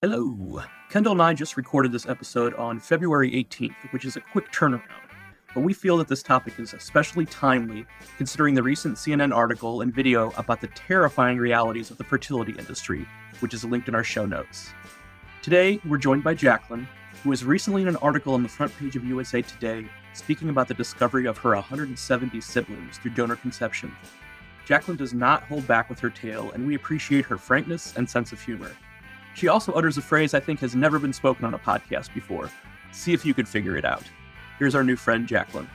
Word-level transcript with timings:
Hello. 0.00 0.62
Kendall 0.90 1.14
and 1.14 1.20
I 1.20 1.34
just 1.34 1.56
recorded 1.56 1.90
this 1.90 2.06
episode 2.06 2.54
on 2.54 2.78
February 2.78 3.32
18th, 3.32 3.74
which 3.90 4.04
is 4.04 4.14
a 4.14 4.20
quick 4.20 4.52
turnaround. 4.52 4.84
But 5.52 5.62
we 5.64 5.72
feel 5.72 5.96
that 5.96 6.06
this 6.06 6.22
topic 6.22 6.60
is 6.60 6.72
especially 6.72 7.26
timely 7.26 7.84
considering 8.16 8.54
the 8.54 8.62
recent 8.62 8.94
CNN 8.94 9.34
article 9.34 9.80
and 9.80 9.92
video 9.92 10.30
about 10.36 10.60
the 10.60 10.68
terrifying 10.68 11.36
realities 11.38 11.90
of 11.90 11.98
the 11.98 12.04
fertility 12.04 12.52
industry, 12.52 13.08
which 13.40 13.52
is 13.52 13.64
linked 13.64 13.88
in 13.88 13.96
our 13.96 14.04
show 14.04 14.24
notes. 14.24 14.70
Today, 15.42 15.80
we're 15.84 15.98
joined 15.98 16.22
by 16.22 16.36
Jaclyn, 16.36 16.86
who 17.24 17.30
was 17.30 17.44
recently 17.44 17.82
in 17.82 17.88
an 17.88 17.96
article 17.96 18.34
on 18.34 18.44
the 18.44 18.48
front 18.48 18.72
page 18.78 18.94
of 18.94 19.04
USA 19.04 19.42
Today 19.42 19.84
speaking 20.12 20.48
about 20.48 20.68
the 20.68 20.74
discovery 20.74 21.26
of 21.26 21.38
her 21.38 21.56
170 21.56 22.40
siblings 22.40 22.98
through 22.98 23.14
donor 23.14 23.34
conception. 23.34 23.90
Jaclyn 24.64 24.96
does 24.96 25.12
not 25.12 25.42
hold 25.42 25.66
back 25.66 25.90
with 25.90 25.98
her 25.98 26.10
tale, 26.10 26.52
and 26.52 26.64
we 26.64 26.76
appreciate 26.76 27.24
her 27.24 27.36
frankness 27.36 27.96
and 27.96 28.08
sense 28.08 28.30
of 28.30 28.40
humor. 28.40 28.70
She 29.34 29.48
also 29.48 29.72
utters 29.72 29.96
a 29.96 30.02
phrase 30.02 30.34
I 30.34 30.40
think 30.40 30.60
has 30.60 30.74
never 30.74 30.98
been 30.98 31.12
spoken 31.12 31.44
on 31.44 31.54
a 31.54 31.58
podcast 31.58 32.12
before. 32.14 32.50
See 32.92 33.12
if 33.12 33.24
you 33.24 33.34
could 33.34 33.48
figure 33.48 33.76
it 33.76 33.84
out. 33.84 34.02
Here's 34.58 34.74
our 34.74 34.82
new 34.82 34.96
friend, 34.96 35.28
Jaclyn. 35.28 35.68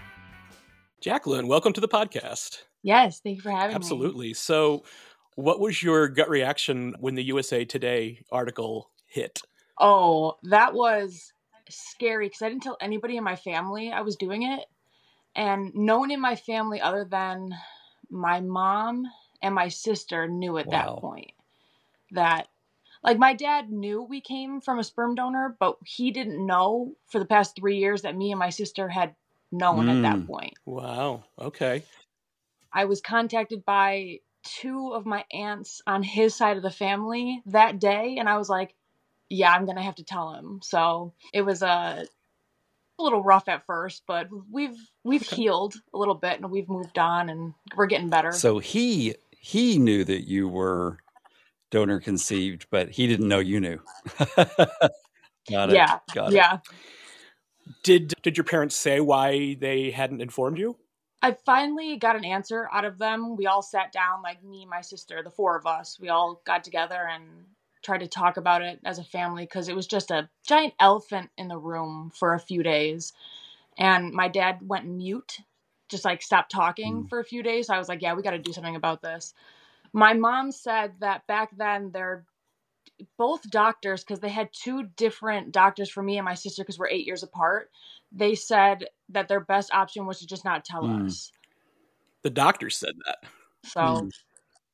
Jaclyn, 1.01 1.47
welcome 1.47 1.73
to 1.73 1.81
the 1.81 1.87
podcast. 1.87 2.63
Yes, 2.81 3.19
thank 3.21 3.37
you 3.37 3.41
for 3.41 3.51
having 3.51 3.75
Absolutely. 3.75 4.27
me. 4.27 4.31
Absolutely. 4.31 4.33
So, 4.33 4.83
what 5.35 5.59
was 5.59 5.81
your 5.81 6.07
gut 6.09 6.29
reaction 6.29 6.95
when 6.99 7.15
the 7.15 7.23
USA 7.23 7.65
Today 7.65 8.19
article 8.31 8.89
hit? 9.05 9.41
Oh, 9.79 10.37
that 10.43 10.73
was 10.73 11.33
scary 11.69 12.27
because 12.27 12.41
I 12.41 12.49
didn't 12.49 12.63
tell 12.63 12.77
anybody 12.81 13.17
in 13.17 13.23
my 13.23 13.35
family 13.35 13.91
I 13.91 14.01
was 14.01 14.15
doing 14.15 14.43
it. 14.43 14.65
And 15.35 15.73
no 15.73 15.99
one 15.99 16.11
in 16.11 16.21
my 16.21 16.35
family 16.35 16.79
other 16.79 17.05
than 17.05 17.55
my 18.09 18.41
mom 18.41 19.05
and 19.41 19.55
my 19.55 19.67
sister 19.67 20.27
knew 20.27 20.57
at 20.57 20.67
wow. 20.67 20.71
that 20.71 21.01
point 21.01 21.31
that 22.11 22.47
like 23.03 23.17
my 23.17 23.33
dad 23.33 23.69
knew 23.69 24.01
we 24.01 24.21
came 24.21 24.61
from 24.61 24.79
a 24.79 24.83
sperm 24.83 25.15
donor, 25.15 25.55
but 25.59 25.77
he 25.85 26.11
didn't 26.11 26.45
know 26.45 26.93
for 27.07 27.19
the 27.19 27.25
past 27.25 27.55
three 27.55 27.77
years 27.77 28.03
that 28.03 28.15
me 28.15 28.31
and 28.31 28.39
my 28.39 28.49
sister 28.49 28.87
had 28.87 29.15
known 29.51 29.85
mm. 29.85 29.97
at 29.97 30.01
that 30.01 30.19
hmm. 30.19 30.25
point. 30.25 30.53
Wow. 30.65 31.25
Okay. 31.39 31.83
I 32.71 32.85
was 32.85 33.01
contacted 33.01 33.65
by 33.65 34.19
two 34.43 34.93
of 34.93 35.05
my 35.05 35.25
aunts 35.31 35.81
on 35.85 36.03
his 36.03 36.35
side 36.35 36.57
of 36.57 36.63
the 36.63 36.71
family 36.71 37.41
that 37.47 37.79
day, 37.79 38.17
and 38.17 38.27
I 38.27 38.37
was 38.37 38.49
like, 38.49 38.73
"Yeah, 39.29 39.53
I'm 39.53 39.65
gonna 39.65 39.83
have 39.83 39.95
to 39.95 40.03
tell 40.03 40.33
him." 40.33 40.59
So 40.63 41.13
it 41.33 41.43
was 41.43 41.61
a, 41.61 42.05
a 42.99 43.03
little 43.03 43.21
rough 43.21 43.47
at 43.47 43.65
first, 43.65 44.03
but 44.07 44.27
we've 44.51 44.77
we've 45.03 45.21
healed 45.21 45.75
a 45.93 45.97
little 45.97 46.15
bit 46.15 46.39
and 46.39 46.49
we've 46.49 46.69
moved 46.69 46.97
on, 46.97 47.29
and 47.29 47.53
we're 47.75 47.85
getting 47.85 48.09
better. 48.09 48.31
So 48.31 48.59
he 48.59 49.15
he 49.31 49.77
knew 49.77 50.03
that 50.03 50.27
you 50.27 50.47
were 50.47 50.97
donor 51.73 51.99
conceived, 51.99 52.67
but 52.69 52.91
he 52.91 53.07
didn't 53.07 53.27
know 53.27 53.39
you 53.39 53.59
knew. 53.59 53.79
Got 55.49 55.71
it. 55.71 55.73
Yeah. 55.73 55.97
Got 56.13 56.31
it. 56.31 56.35
Yeah. 56.35 56.59
Did 57.81 58.13
did 58.21 58.37
your 58.37 58.43
parents 58.43 58.75
say 58.75 58.99
why 58.99 59.55
they 59.59 59.89
hadn't 59.89 60.21
informed 60.21 60.59
you? 60.59 60.77
I 61.23 61.31
finally 61.45 61.97
got 61.97 62.15
an 62.15 62.25
answer 62.25 62.69
out 62.71 62.85
of 62.85 62.99
them. 62.99 63.37
We 63.37 63.47
all 63.47 63.61
sat 63.61 63.91
down, 63.91 64.21
like 64.21 64.43
me, 64.43 64.65
my 64.65 64.81
sister, 64.81 65.23
the 65.23 65.31
four 65.31 65.57
of 65.57 65.65
us. 65.65 65.97
We 65.99 66.09
all 66.09 66.41
got 66.45 66.63
together 66.63 67.07
and 67.09 67.23
tried 67.81 68.01
to 68.01 68.07
talk 68.07 68.37
about 68.37 68.61
it 68.61 68.79
as 68.85 68.99
a 68.99 69.03
family 69.03 69.43
because 69.43 69.67
it 69.67 69.75
was 69.75 69.87
just 69.87 70.11
a 70.11 70.29
giant 70.45 70.73
elephant 70.79 71.31
in 71.37 71.47
the 71.47 71.57
room 71.57 72.11
for 72.13 72.33
a 72.33 72.39
few 72.39 72.61
days. 72.61 73.13
And 73.77 74.11
my 74.11 74.27
dad 74.27 74.59
went 74.61 74.85
mute, 74.85 75.39
just 75.89 76.05
like 76.05 76.21
stopped 76.21 76.51
talking 76.51 77.03
mm. 77.03 77.09
for 77.09 77.19
a 77.19 77.25
few 77.25 77.41
days. 77.41 77.67
So 77.67 77.73
I 77.73 77.79
was 77.79 77.89
like, 77.89 78.01
yeah, 78.01 78.13
we 78.13 78.21
got 78.21 78.31
to 78.31 78.37
do 78.37 78.53
something 78.53 78.75
about 78.75 79.01
this. 79.01 79.33
My 79.93 80.13
mom 80.13 80.51
said 80.51 80.93
that 80.99 81.27
back 81.27 81.55
then 81.55 81.91
they're 81.93 82.25
both 83.17 83.49
doctors 83.49 84.03
because 84.03 84.19
they 84.19 84.29
had 84.29 84.49
two 84.51 84.83
different 84.97 85.51
doctors 85.51 85.89
for 85.89 86.01
me 86.01 86.17
and 86.17 86.25
my 86.25 86.33
sister 86.33 86.63
because 86.63 86.79
we're 86.79 86.89
eight 86.89 87.05
years 87.05 87.23
apart. 87.23 87.69
They 88.11 88.35
said 88.35 88.85
that 89.09 89.27
their 89.27 89.39
best 89.39 89.73
option 89.73 90.05
was 90.05 90.19
to 90.19 90.27
just 90.27 90.45
not 90.45 90.65
tell 90.65 90.83
mm. 90.83 91.05
us. 91.05 91.31
The 92.23 92.29
doctor 92.29 92.69
said 92.69 92.93
that. 93.05 93.29
So, 93.65 93.81
mm. 93.81 94.09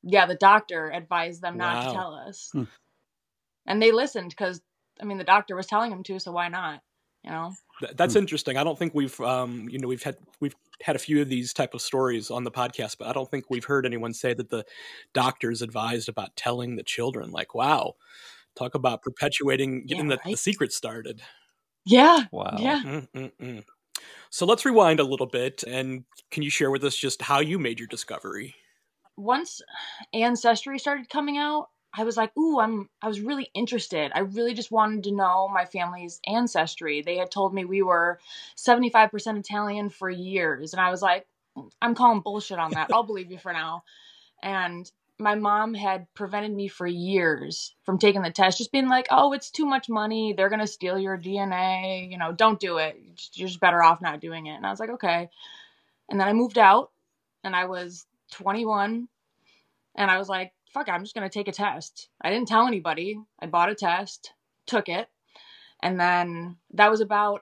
yeah, 0.04 0.26
the 0.26 0.36
doctor 0.36 0.90
advised 0.90 1.42
them 1.42 1.58
wow. 1.58 1.74
not 1.74 1.88
to 1.88 1.94
tell 1.94 2.14
us. 2.14 2.52
Mm. 2.54 2.68
And 3.66 3.82
they 3.82 3.92
listened 3.92 4.30
because, 4.30 4.62
I 5.02 5.06
mean, 5.06 5.18
the 5.18 5.24
doctor 5.24 5.56
was 5.56 5.68
telling 5.68 5.92
them 5.92 6.04
to, 6.04 6.20
so 6.20 6.32
why 6.32 6.48
not? 6.50 6.82
You 7.24 7.32
know? 7.32 7.54
That's 7.96 8.16
interesting. 8.16 8.58
I 8.58 8.64
don't 8.64 8.78
think 8.78 8.94
we've, 8.94 9.20
um, 9.22 9.68
you 9.70 9.80
know, 9.80 9.88
we've 9.88 10.04
had 10.04 10.18
we've 10.40 10.56
had 10.82 10.96
a 10.96 11.00
few 11.00 11.22
of 11.22 11.30
these 11.30 11.54
type 11.54 11.74
of 11.74 11.82
stories 11.82 12.30
on 12.30 12.44
the 12.44 12.52
podcast, 12.52 12.98
but 12.98 13.08
I 13.08 13.14
don't 13.14 13.30
think 13.30 13.46
we've 13.50 13.66
heard 13.66 13.86
anyone 13.86 14.14
say 14.14 14.34
that 14.34 14.50
the 14.50 14.66
doctors 15.14 15.62
advised 15.62 16.10
about 16.10 16.36
telling 16.36 16.76
the 16.76 16.84
children. 16.84 17.32
Like, 17.32 17.56
wow, 17.56 17.94
talk 18.56 18.76
about 18.76 19.02
perpetuating 19.02 19.86
getting 19.86 20.10
yeah, 20.10 20.16
the, 20.16 20.22
right? 20.26 20.32
the 20.34 20.38
secret 20.38 20.74
started. 20.74 21.22
Yeah. 21.86 22.26
Wow. 22.32 22.58
Yeah. 22.60 22.82
Mm-mm-mm. 22.84 23.64
So 24.30 24.46
let's 24.46 24.66
rewind 24.66 25.00
a 25.00 25.04
little 25.04 25.26
bit, 25.28 25.64
and 25.64 26.04
can 26.32 26.44
you 26.44 26.50
share 26.50 26.72
with 26.72 26.84
us 26.84 26.96
just 26.96 27.22
how 27.22 27.40
you 27.40 27.58
made 27.58 27.80
your 27.80 27.88
discovery? 27.88 28.56
Once 29.18 29.62
Ancestry 30.14 30.80
started 30.80 31.10
coming 31.10 31.38
out, 31.38 31.70
I 31.94 32.04
was 32.04 32.18
like, 32.18 32.36
ooh, 32.38 32.60
I'm 32.60 32.90
I 33.02 33.08
was 33.08 33.20
really 33.20 33.50
interested. 33.54 34.12
I 34.14 34.20
really 34.20 34.54
just 34.54 34.72
wanted 34.72 35.04
to 35.06 35.12
know 35.12 35.50
my 35.52 35.66
family's 35.66 36.20
ancestry. 36.28 37.02
They 37.02 37.18
had 37.18 37.32
told 37.32 37.54
me 37.54 37.66
we 37.66 37.82
were 37.82 38.20
75% 38.58 39.40
Italian 39.40 39.90
for 39.90 40.10
years. 40.10 40.74
And 40.74 40.82
I 40.82 40.92
was 40.92 41.02
like, 41.02 41.26
I'm 41.82 41.96
calling 41.96 42.22
bullshit 42.22 42.60
on 42.60 42.72
that. 42.72 42.92
I'll 42.94 43.04
believe 43.12 43.32
you 43.32 43.40
for 43.40 43.54
now. 43.54 43.84
And 44.44 44.90
my 45.18 45.36
mom 45.36 45.74
had 45.74 46.08
prevented 46.14 46.54
me 46.54 46.70
for 46.70 46.88
years 46.88 47.76
from 47.84 47.98
taking 47.98 48.22
the 48.22 48.32
test, 48.32 48.58
just 48.58 48.72
being 48.72 48.88
like, 48.88 49.08
oh, 49.12 49.34
it's 49.34 49.52
too 49.52 49.66
much 49.66 49.90
money. 49.90 50.34
They're 50.34 50.50
going 50.50 50.62
to 50.62 50.68
steal 50.68 50.98
your 50.98 51.18
DNA. 51.18 52.10
You 52.10 52.18
know, 52.18 52.32
don't 52.32 52.60
do 52.60 52.78
it. 52.78 52.98
You're 53.34 53.50
just 53.50 53.60
better 53.60 53.84
off 53.84 54.02
not 54.02 54.22
doing 54.22 54.46
it. 54.46 54.56
And 54.56 54.66
I 54.66 54.70
was 54.70 54.80
like, 54.80 54.92
okay. 54.92 55.30
And 56.10 56.20
then 56.20 56.28
I 56.28 56.34
moved 56.34 56.58
out 56.58 56.92
and 57.44 57.54
I 57.56 57.66
was 57.66 58.06
21. 58.32 59.10
And 59.96 60.12
I 60.12 60.18
was 60.18 60.30
like, 60.30 60.54
fuck 60.70 60.90
I'm 60.90 61.04
just 61.04 61.16
gonna 61.16 61.30
take 61.30 61.48
a 61.48 61.54
test. 61.54 62.10
I 62.22 62.30
didn't 62.30 62.48
tell 62.48 62.68
anybody. 62.68 63.20
I 63.40 63.48
bought 63.48 63.72
a 63.72 63.76
test, 63.76 64.34
took 64.66 64.90
it, 64.90 65.08
and 65.82 66.00
then 66.00 66.58
that 66.74 66.92
was 66.92 67.02
about 67.02 67.42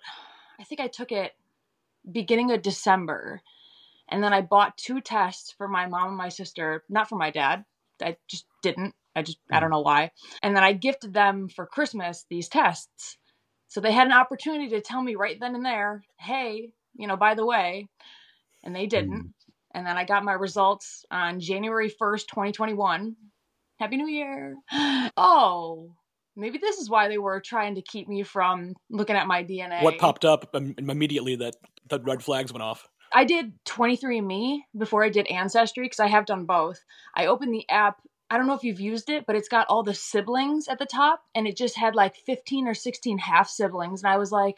I 0.59 0.63
think 0.63 0.81
I 0.81 0.87
took 0.87 1.11
it 1.11 1.33
beginning 2.09 2.51
of 2.51 2.61
December. 2.61 3.41
And 4.09 4.23
then 4.23 4.33
I 4.33 4.41
bought 4.41 4.77
two 4.77 5.01
tests 5.01 5.51
for 5.51 5.67
my 5.67 5.85
mom 5.85 6.09
and 6.09 6.17
my 6.17 6.29
sister, 6.29 6.83
not 6.89 7.09
for 7.09 7.17
my 7.17 7.29
dad. 7.29 7.65
I 8.01 8.15
just 8.27 8.45
didn't. 8.61 8.95
I 9.15 9.21
just 9.23 9.39
I 9.51 9.59
don't 9.59 9.71
know 9.71 9.81
why. 9.81 10.11
And 10.41 10.55
then 10.55 10.63
I 10.63 10.73
gifted 10.73 11.13
them 11.13 11.49
for 11.49 11.65
Christmas 11.65 12.25
these 12.29 12.47
tests. 12.47 13.17
So 13.67 13.81
they 13.81 13.91
had 13.91 14.07
an 14.07 14.13
opportunity 14.13 14.69
to 14.69 14.81
tell 14.81 15.01
me 15.01 15.15
right 15.15 15.37
then 15.39 15.55
and 15.55 15.65
there, 15.65 16.03
"Hey, 16.19 16.71
you 16.95 17.07
know, 17.07 17.17
by 17.17 17.33
the 17.35 17.45
way." 17.45 17.89
And 18.63 18.75
they 18.75 18.85
didn't. 18.85 19.21
Hmm. 19.21 19.27
And 19.77 19.85
then 19.85 19.95
I 19.95 20.05
got 20.05 20.25
my 20.25 20.33
results 20.33 21.05
on 21.11 21.39
January 21.39 21.87
1st, 21.87 22.25
2021. 22.29 23.15
Happy 23.79 23.97
New 23.97 24.07
Year. 24.07 24.55
Oh, 25.15 25.93
maybe 26.35 26.57
this 26.57 26.77
is 26.77 26.89
why 26.89 27.07
they 27.07 27.19
were 27.19 27.39
trying 27.39 27.75
to 27.75 27.83
keep 27.83 28.07
me 28.07 28.23
from 28.23 28.73
looking 28.89 29.15
at 29.15 29.27
my 29.27 29.43
DNA. 29.43 29.83
What 29.83 29.99
popped 29.99 30.25
up 30.25 30.55
immediately 30.55 31.35
that 31.35 31.55
the 31.89 31.99
red 31.99 32.23
flags 32.23 32.51
went 32.51 32.63
off? 32.63 32.87
I 33.13 33.23
did 33.23 33.53
23andMe 33.65 34.61
before 34.75 35.03
I 35.03 35.09
did 35.09 35.27
Ancestry 35.27 35.85
because 35.85 35.99
I 35.99 36.07
have 36.07 36.25
done 36.25 36.45
both. 36.45 36.83
I 37.15 37.27
opened 37.27 37.53
the 37.53 37.69
app. 37.69 38.01
I 38.31 38.37
don't 38.37 38.47
know 38.47 38.55
if 38.55 38.63
you've 38.63 38.81
used 38.81 39.11
it, 39.11 39.25
but 39.27 39.35
it's 39.35 39.47
got 39.47 39.67
all 39.69 39.83
the 39.83 39.93
siblings 39.93 40.67
at 40.67 40.79
the 40.79 40.87
top, 40.87 41.21
and 41.35 41.47
it 41.47 41.55
just 41.55 41.77
had 41.77 41.93
like 41.95 42.15
15 42.25 42.67
or 42.67 42.73
16 42.73 43.19
half 43.19 43.47
siblings. 43.47 44.03
And 44.03 44.11
I 44.11 44.17
was 44.17 44.31
like, 44.31 44.57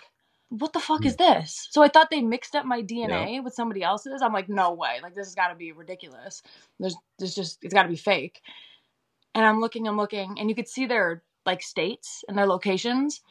what 0.50 0.74
the 0.74 0.80
fuck 0.80 1.06
is 1.06 1.16
hmm. 1.16 1.24
this? 1.24 1.68
So 1.72 1.82
I 1.82 1.88
thought 1.88 2.10
they 2.10 2.22
mixed 2.22 2.56
up 2.56 2.66
my 2.66 2.82
DNA 2.82 3.36
yeah. 3.36 3.40
with 3.40 3.54
somebody 3.54 3.84
else's. 3.84 4.22
I'm 4.22 4.34
like, 4.34 4.50
no 4.50 4.74
way. 4.74 5.00
Like 5.02 5.16
this 5.16 5.28
has 5.28 5.36
got 5.36 5.50
to 5.50 5.56
be 5.56 5.72
ridiculous. 5.72 6.42
There's 6.80 6.96
there's 7.18 7.36
just 7.36 7.60
it's 7.62 7.74
got 7.74 7.84
to 7.84 7.90
be 7.90 7.96
fake. 7.96 8.42
And 9.36 9.46
I'm 9.46 9.62
looking, 9.62 9.88
I'm 9.88 9.98
looking, 9.98 10.38
and 10.40 10.50
you 10.50 10.56
could 10.56 10.68
see 10.68 10.88
their 10.88 11.24
like 11.46 11.62
states 11.62 12.24
and 12.28 12.38
their 12.38 12.48
locations. 12.48 13.22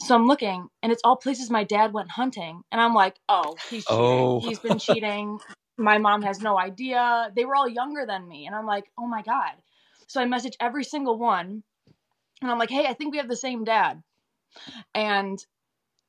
So 0.00 0.14
I'm 0.14 0.26
looking, 0.26 0.68
and 0.82 0.92
it's 0.92 1.00
all 1.02 1.16
places 1.16 1.50
my 1.50 1.64
dad 1.64 1.92
went 1.92 2.10
hunting, 2.10 2.62
and 2.70 2.80
I'm 2.80 2.94
like, 2.94 3.16
oh, 3.28 3.56
he's 3.68 3.84
cheating. 3.84 3.98
Oh. 3.98 4.40
He's 4.40 4.58
been 4.58 4.78
cheating. 4.78 5.38
my 5.76 5.98
mom 5.98 6.22
has 6.22 6.40
no 6.40 6.58
idea. 6.58 7.32
They 7.34 7.44
were 7.44 7.56
all 7.56 7.68
younger 7.68 8.04
than 8.06 8.28
me, 8.28 8.46
and 8.46 8.54
I'm 8.54 8.66
like, 8.66 8.84
oh 8.98 9.06
my 9.06 9.22
god. 9.22 9.52
So 10.06 10.20
I 10.20 10.24
message 10.24 10.56
every 10.60 10.84
single 10.84 11.18
one, 11.18 11.62
and 12.42 12.50
I'm 12.50 12.58
like, 12.58 12.70
hey, 12.70 12.86
I 12.86 12.94
think 12.94 13.12
we 13.12 13.18
have 13.18 13.28
the 13.28 13.36
same 13.36 13.64
dad. 13.64 14.02
And 14.94 15.44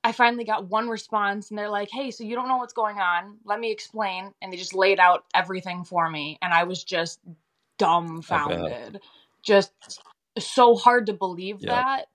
I 0.04 0.12
finally 0.14 0.46
got 0.46 0.70
one 0.70 0.88
response 0.88 1.50
and 1.50 1.58
they're 1.58 1.70
like, 1.70 1.90
hey, 1.92 2.12
so 2.12 2.24
you 2.24 2.36
don't 2.36 2.48
know 2.48 2.58
what's 2.58 2.74
going 2.74 2.98
on. 3.00 3.38
Let 3.44 3.60
me 3.60 3.72
explain. 3.72 4.34
And 4.42 4.52
they 4.52 4.58
just 4.58 4.74
laid 4.74 5.00
out 5.00 5.26
everything 5.34 5.84
for 5.84 6.10
me. 6.10 6.38
And 6.42 6.54
I 6.54 6.64
was 6.64 6.84
just 6.84 7.20
dumbfounded. 7.78 9.02
Just 9.44 9.72
so 10.38 10.76
hard 10.76 11.08
to 11.08 11.14
believe 11.14 11.62
that. 11.62 12.06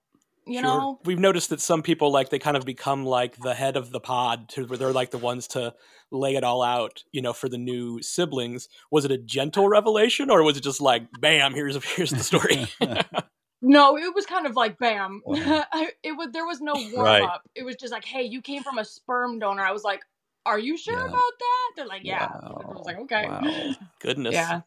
You 0.46 0.60
sure. 0.60 0.62
know, 0.62 1.00
we've 1.04 1.18
noticed 1.18 1.50
that 1.50 1.60
some 1.60 1.82
people 1.82 2.12
like 2.12 2.28
they 2.28 2.38
kind 2.38 2.56
of 2.56 2.66
become 2.66 3.06
like 3.06 3.36
the 3.38 3.54
head 3.54 3.76
of 3.78 3.90
the 3.90 4.00
pod, 4.00 4.50
to 4.50 4.66
where 4.66 4.76
they're 4.76 4.92
like 4.92 5.10
the 5.10 5.16
ones 5.18 5.46
to 5.48 5.74
lay 6.10 6.34
it 6.34 6.44
all 6.44 6.62
out. 6.62 7.02
You 7.12 7.22
know, 7.22 7.32
for 7.32 7.48
the 7.48 7.56
new 7.56 8.02
siblings. 8.02 8.68
Was 8.90 9.06
it 9.06 9.10
a 9.10 9.16
gentle 9.16 9.68
revelation, 9.68 10.30
or 10.30 10.42
was 10.42 10.58
it 10.58 10.62
just 10.62 10.82
like, 10.82 11.04
bam, 11.18 11.54
here's 11.54 11.82
here's 11.94 12.10
the 12.10 12.22
story? 12.22 12.66
No, 13.66 13.96
it 13.96 14.14
was 14.14 14.26
kind 14.26 14.46
of 14.46 14.54
like 14.56 14.78
bam. 14.78 15.22
Wow. 15.24 15.64
I- 15.72 15.92
it 16.02 16.12
was 16.12 16.28
there 16.32 16.44
was 16.46 16.60
no 16.60 16.74
warm 16.74 17.06
Right. 17.06 17.22
up. 17.22 17.48
It 17.54 17.64
was 17.64 17.76
just 17.76 17.92
like, 17.92 18.04
hey, 18.04 18.22
you 18.22 18.42
came 18.42 18.62
from 18.62 18.78
a 18.78 18.84
sperm 18.84 19.38
donor. 19.38 19.62
I 19.62 19.72
was 19.72 19.82
like, 19.84 20.02
are 20.44 20.58
you 20.58 20.76
sure 20.76 20.98
Yeah. 20.98 21.06
about 21.06 21.32
that? 21.38 21.70
They're 21.76 21.86
like, 21.86 22.04
yeah. 22.04 22.28
I 22.30 22.48
was 22.72 22.84
like, 22.84 22.98
okay. 23.00 23.26
Wow. 23.26 23.74
Goodness. 24.00 24.34
Yeah. 24.34 24.60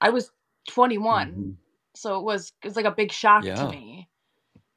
I 0.00 0.10
was 0.10 0.30
21, 0.68 1.32
Mhm. 1.32 1.54
so 1.94 2.18
it 2.18 2.24
was 2.24 2.52
it's 2.62 2.76
like 2.76 2.84
a 2.84 2.90
big 2.90 3.12
shock 3.12 3.44
Yeah. 3.44 3.54
to 3.54 3.68
me. 3.70 4.08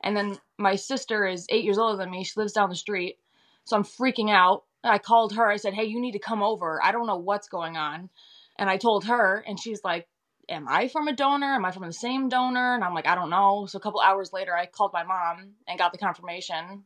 And 0.04 0.16
then 0.16 0.38
my 0.58 0.76
sister 0.76 1.28
is 1.28 1.46
eight 1.50 1.64
years 1.66 1.78
older 1.78 1.98
than 1.98 2.12
me. 2.12 2.24
She 2.24 2.40
lives 2.40 2.54
down 2.54 2.70
the 2.70 2.76
street, 2.76 3.18
so 3.66 3.76
I'm 3.76 3.84
freaking 3.84 4.30
out. 4.32 4.64
I 4.84 5.00
called 5.00 5.34
her. 5.34 5.50
I 5.50 5.58
said, 5.58 5.74
"Hey, 5.74 5.86
you 5.86 6.00
need 6.00 6.12
to 6.14 6.20
come 6.20 6.44
over. 6.44 6.80
I 6.84 6.92
don't 6.92 7.08
know 7.08 7.18
what's 7.18 7.48
going 7.50 7.76
on." 7.76 8.10
And 8.58 8.70
I 8.70 8.78
told 8.78 9.06
her, 9.06 9.44
and 9.48 9.60
she's 9.60 9.84
like, 9.84 10.08
"Am 10.50 10.68
I 10.68 10.88
from 10.88 11.08
a 11.08 11.14
donor? 11.16 11.54
Am 11.56 11.66
I 11.66 11.72
from 11.72 11.86
the 11.86 11.94
same 11.94 12.30
donor?" 12.30 12.76
And 12.76 12.84
I'm 12.84 12.94
like, 12.94 13.08
"I 13.08 13.16
don't 13.16 13.30
know." 13.30 13.66
So 13.68 13.78
a 13.78 13.82
couple 13.82 14.00
hours 14.02 14.34
later, 14.34 14.56
I 14.56 14.66
called 14.66 14.94
my 14.94 15.04
mom 15.04 15.56
and 15.68 15.80
got 15.80 15.92
the 15.92 15.98
confirmation 15.98 16.84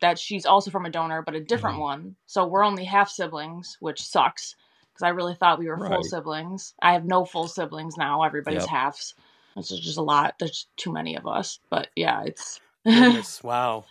that 0.00 0.18
she's 0.18 0.44
also 0.46 0.70
from 0.70 0.84
a 0.86 0.90
donor, 0.90 1.22
but 1.22 1.34
a 1.34 1.40
different 1.40 1.76
Mhm. 1.78 1.82
one. 1.82 2.16
So 2.26 2.44
we're 2.46 2.64
only 2.64 2.84
half 2.84 3.08
siblings, 3.10 3.76
which 3.80 4.02
sucks 4.02 4.54
because 4.92 5.02
I 5.02 5.08
really 5.10 5.34
thought 5.34 5.58
we 5.58 5.68
were 5.68 5.78
full 5.78 6.02
siblings. 6.04 6.74
I 6.82 6.92
have 6.92 7.04
no 7.04 7.24
full 7.24 7.48
siblings 7.48 7.96
now. 7.96 8.22
Everybody's 8.22 8.62
Yep. 8.62 8.68
halves. 8.68 9.14
It's 9.56 9.68
just 9.68 9.98
a 9.98 10.02
lot. 10.02 10.38
There's 10.38 10.66
too 10.76 10.92
many 10.92 11.16
of 11.16 11.26
us. 11.26 11.58
But 11.70 11.88
yeah, 11.96 12.22
it's 12.24 12.60
Goodness. 12.84 13.42
wow. 13.42 13.86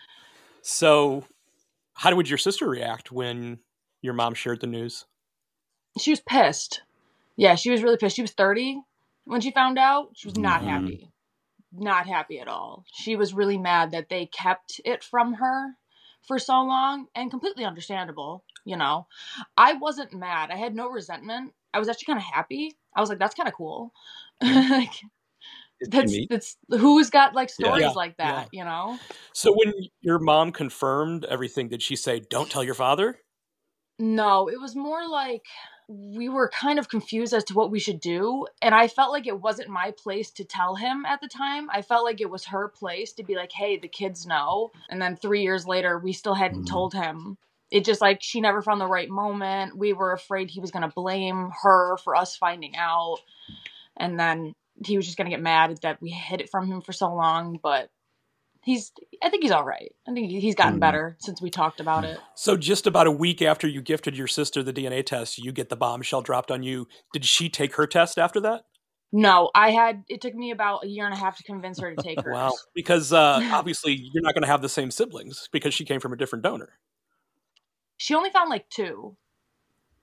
So, 0.62 1.26
how 1.96 2.14
would 2.16 2.30
your 2.30 2.38
sister 2.38 2.68
react 2.70 3.12
when 3.12 3.60
your 4.02 4.14
mom 4.14 4.34
shared 4.34 4.62
the 4.62 4.68
news? 4.68 5.06
she 6.00 6.12
was 6.12 6.22
pissed. 6.22 6.82
Yeah, 7.36 7.56
she 7.56 7.70
was 7.70 7.84
really 7.84 7.98
pissed. 7.98 8.16
She 8.16 8.22
was 8.22 8.32
30 8.32 8.82
when 9.26 9.42
she 9.42 9.52
found 9.52 9.78
out. 9.80 10.10
She 10.16 10.28
was 10.28 10.38
not 10.38 10.62
Mhm. 10.62 10.68
happy. 10.70 11.12
Not 11.72 12.08
happy 12.08 12.40
at 12.40 12.48
all. 12.48 12.86
She 12.94 13.16
was 13.16 13.34
really 13.34 13.58
mad 13.58 13.92
that 13.92 14.10
they 14.10 14.28
kept 14.28 14.80
it 14.86 15.04
from 15.04 15.34
her 15.36 15.78
for 16.28 16.40
so 16.40 16.62
long 16.62 17.08
and 17.16 17.32
completely 17.32 17.66
understandable, 17.66 18.46
you 18.66 18.78
know. 18.78 19.08
I 19.58 19.74
wasn't 19.74 20.14
mad. 20.14 20.52
I 20.52 20.58
had 20.58 20.76
no 20.76 20.90
resentment. 20.90 21.54
I 21.74 21.80
was 21.80 21.90
actually 21.90 22.08
kind 22.14 22.20
of 22.20 22.26
happy. 22.26 22.78
I 22.96 23.02
was 23.02 23.10
like 23.10 23.20
that's 23.20 23.36
kind 23.36 23.50
of 23.50 23.56
cool. 23.56 23.94
like 24.42 24.94
that's 25.88 26.20
that's 26.30 26.58
who's 26.70 27.10
got 27.10 27.36
like 27.36 27.50
stories 27.50 27.94
Yeah, 27.94 27.96
like 27.96 28.18
that, 28.18 28.48
you 28.52 28.64
know? 28.66 29.02
So, 29.34 29.52
when 29.54 29.74
your 30.02 30.20
mom 30.20 30.52
confirmed 30.52 31.26
everything, 31.26 31.68
did 31.70 31.82
she 31.82 31.96
say, 31.96 32.20
"Don't 32.20 32.50
tell 32.50 32.64
your 32.64 32.74
father"? 32.76 33.20
No, 34.00 34.48
it 34.50 34.60
was 34.60 34.76
more 34.76 35.08
like 35.08 35.44
we 35.88 36.30
were 36.30 36.50
kind 36.50 36.80
of 36.80 36.90
confused 36.90 37.34
as 37.34 37.44
to 37.46 37.54
what 37.54 37.72
we 37.72 37.80
should 37.80 38.00
do. 38.00 38.48
And 38.62 38.74
I 38.74 38.88
felt 38.88 39.12
like 39.12 39.28
it 39.28 39.42
wasn't 39.42 39.70
my 39.70 39.92
place 39.92 40.32
to 40.32 40.44
tell 40.46 40.76
him 40.76 41.06
at 41.06 41.22
the 41.22 41.28
time. 41.28 41.70
I 41.70 41.82
felt 41.82 42.04
like 42.06 42.22
it 42.22 42.30
was 42.30 42.46
her 42.46 42.68
place 42.70 43.14
to 43.14 43.24
be 43.24 43.36
like, 43.36 43.52
hey, 43.52 43.78
the 43.78 43.88
kids 43.88 44.26
know. 44.26 44.72
And 44.90 45.02
then 45.02 45.16
three 45.16 45.42
years 45.42 45.68
later, 45.68 46.00
we 46.00 46.14
still 46.14 46.36
hadn't 46.36 46.64
Mhm. 46.64 46.70
told 46.70 46.94
him. 46.94 47.38
It 47.72 47.86
just 47.86 48.02
like 48.02 48.22
she 48.22 48.40
never 48.40 48.62
found 48.62 48.80
the 48.80 48.88
right 48.88 49.10
moment. 49.10 49.78
We 49.78 49.94
were 49.94 50.14
afraid 50.14 50.50
he 50.50 50.60
was 50.60 50.72
going 50.72 50.88
to 50.88 50.94
blame 50.94 51.52
her 51.64 51.98
for 51.98 52.16
us 52.16 52.36
finding 52.36 52.76
out. 52.76 53.18
And 53.98 54.20
then 54.20 54.54
he 54.86 54.98
was 54.98 55.06
just 55.06 55.18
going 55.18 55.30
to 55.30 55.36
get 55.36 55.42
mad 55.42 55.80
that 55.82 56.02
we 56.02 56.10
hid 56.12 56.42
it 56.42 56.50
from 56.50 56.68
him 56.68 56.82
for 56.82 56.94
so 56.94 57.14
long. 57.14 57.60
But 57.62 57.90
he's, 58.64 58.92
I 59.22 59.30
think 59.30 59.44
he's 59.44 59.52
all 59.52 59.64
right. 59.64 59.94
I 60.08 60.14
think 60.14 60.30
he's 60.32 60.56
gotten 60.56 60.78
Mhm. 60.78 60.82
better 60.82 61.18
since 61.20 61.42
we 61.42 61.50
talked 61.50 61.80
about 61.80 62.04
it. 62.06 62.20
So, 62.36 62.58
just 62.58 62.88
about 62.88 63.08
a 63.08 63.12
week 63.12 63.42
after 63.42 63.68
you 63.68 63.82
gifted 63.82 64.18
your 64.18 64.28
sister 64.28 64.64
the 64.64 64.74
DNA 64.74 65.04
test, 65.04 65.38
you 65.38 65.52
get 65.52 65.70
the 65.70 65.76
bombshell 65.76 66.22
dropped 66.22 66.52
on 66.52 66.64
you. 66.64 66.88
Did 67.14 67.26
she 67.26 67.50
take 67.50 67.76
her 67.76 67.86
test 67.88 68.18
after 68.18 68.40
that? 68.42 68.66
No, 69.12 69.52
I 69.54 69.70
had. 69.72 70.04
It 70.10 70.22
took 70.22 70.34
me 70.34 70.50
about 70.52 70.86
a 70.86 70.88
year 70.88 71.06
and 71.06 71.14
a 71.14 71.18
half 71.18 71.38
to 71.38 71.44
convince 71.44 71.80
her 71.80 71.94
to 71.94 72.02
take 72.02 72.20
hers. 72.24 72.34
Wow. 72.34 72.54
Because 72.74 73.14
uh, 73.14 73.40
obviously, 73.54 73.94
you're 73.94 74.24
not 74.24 74.34
going 74.34 74.42
to 74.42 74.48
have 74.48 74.62
the 74.64 74.70
same 74.70 74.90
siblings 74.90 75.50
because 75.52 75.74
she 75.74 75.86
came 75.86 76.00
from 76.00 76.14
a 76.14 76.18
different 76.18 76.44
donor. 76.44 76.80
She 77.98 78.16
only 78.16 78.32
found 78.32 78.50
like 78.50 78.68
two. 78.70 79.16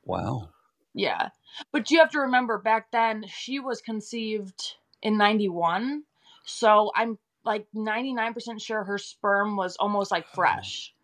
Wow. 0.05 0.51
Yeah, 0.95 1.29
but 1.73 1.91
you 1.91 1.99
have 1.99 2.11
to 2.11 2.21
remember 2.21 2.59
back 2.59 2.91
then 2.91 3.25
she 3.29 3.61
was 3.61 3.81
conceived 3.81 4.75
in 5.03 5.17
'91, 5.17 6.03
so 6.45 6.91
I'm 6.97 7.19
like 7.45 7.67
99% 7.75 8.61
sure 8.61 8.85
her 8.85 8.99
sperm 8.99 9.57
was 9.57 9.77
almost 9.77 10.11
like 10.11 10.27
fresh, 10.29 10.95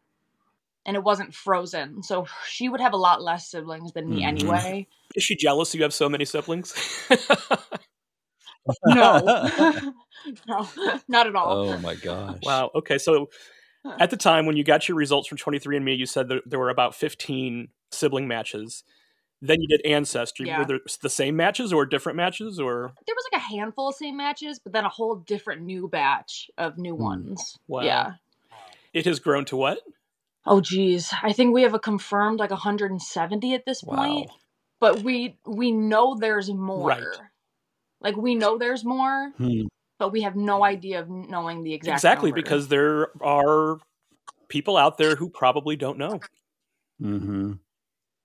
and 0.85 0.97
it 0.97 1.03
wasn't 1.03 1.35
frozen. 1.35 2.03
So 2.03 2.27
she 2.47 2.69
would 2.69 2.81
have 2.81 2.93
a 2.93 2.99
lot 2.99 3.23
less 3.23 3.51
siblings 3.51 3.93
than 3.93 4.09
me 4.09 4.23
Mhm. 4.23 4.29
anyway. 4.29 4.87
Is 5.15 5.25
she 5.25 5.37
jealous 5.37 5.75
you 5.75 5.83
have 5.83 5.95
so 5.95 6.09
many 6.09 6.25
siblings? 6.25 6.75
No, 8.85 9.25
no, 10.49 10.69
not 11.09 11.27
at 11.27 11.37
all. 11.37 11.71
Oh 11.71 11.79
my 11.79 11.95
gosh. 11.95 12.41
wow. 12.43 12.71
Okay. 12.75 12.99
So, 12.99 13.31
at 14.01 14.11
the 14.11 14.17
time 14.17 14.47
when 14.47 14.57
you 14.57 14.65
got 14.65 14.89
your 14.89 14.97
results 14.97 15.29
from 15.29 15.39
23andMe, 15.39 15.97
you 15.97 16.07
said 16.07 16.29
that 16.29 16.43
there 16.47 16.59
were 16.59 16.71
about 16.71 16.95
15 16.95 17.69
sibling 17.93 18.27
matches. 18.27 18.83
Then 19.43 19.61
you 19.61 19.69
did 19.69 19.85
Ancestry. 19.85 20.47
Yeah. 20.47 20.61
Were 20.61 20.65
there 20.65 20.81
the 21.03 21.11
same 21.11 21.37
matches 21.37 21.73
or 21.73 21.85
different 21.87 22.17
matches 22.17 22.59
or? 22.59 22.93
There 23.07 23.15
was 23.15 23.25
like 23.33 23.41
a 23.41 23.45
handful 23.45 23.89
of 23.89 23.95
same 23.95 24.17
matches, 24.17 24.59
but 24.59 24.73
then 24.73 24.85
a 24.85 24.89
whole 24.89 25.17
different 25.17 25.63
new 25.63 25.89
batch 25.89 26.51
of 26.57 26.79
new 26.79 26.97
Hmm. 26.97 27.03
ones. 27.03 27.59
Wow. 27.69 27.83
Yeah. 27.83 28.13
It 28.95 29.05
has 29.05 29.19
grown 29.19 29.45
to 29.47 29.57
what? 29.57 29.81
Oh 30.47 30.61
geez, 30.61 31.13
I 31.23 31.33
think 31.33 31.53
we 31.53 31.63
have 31.63 31.75
a 31.75 31.79
confirmed 31.79 32.39
like 32.39 32.51
170 32.51 33.53
at 33.55 33.67
this 33.67 33.83
point. 33.83 34.29
Wow. 34.29 34.35
But 34.81 35.03
we 35.03 35.37
we 35.45 35.73
know 35.73 36.17
there's 36.19 36.51
more. 36.51 36.89
Right. 36.89 37.03
Like 38.01 38.17
we 38.17 38.35
know 38.37 38.57
there's 38.57 38.85
more, 38.85 39.33
Hmm. 39.37 39.63
but 39.99 40.13
we 40.13 40.23
have 40.23 40.37
no 40.37 40.65
idea 40.65 41.01
of 41.01 41.09
knowing 41.11 41.63
the 41.65 41.75
exact. 41.75 41.97
Exactly, 41.97 42.31
number. 42.31 42.43
because 42.43 42.69
there 42.69 43.09
are 43.23 43.79
people 44.49 44.77
out 44.77 44.97
there 44.99 45.17
who 45.17 45.29
probably 45.29 45.77
don't 45.77 45.99
know. 45.99 46.21
Mm-hmm. 47.03 47.53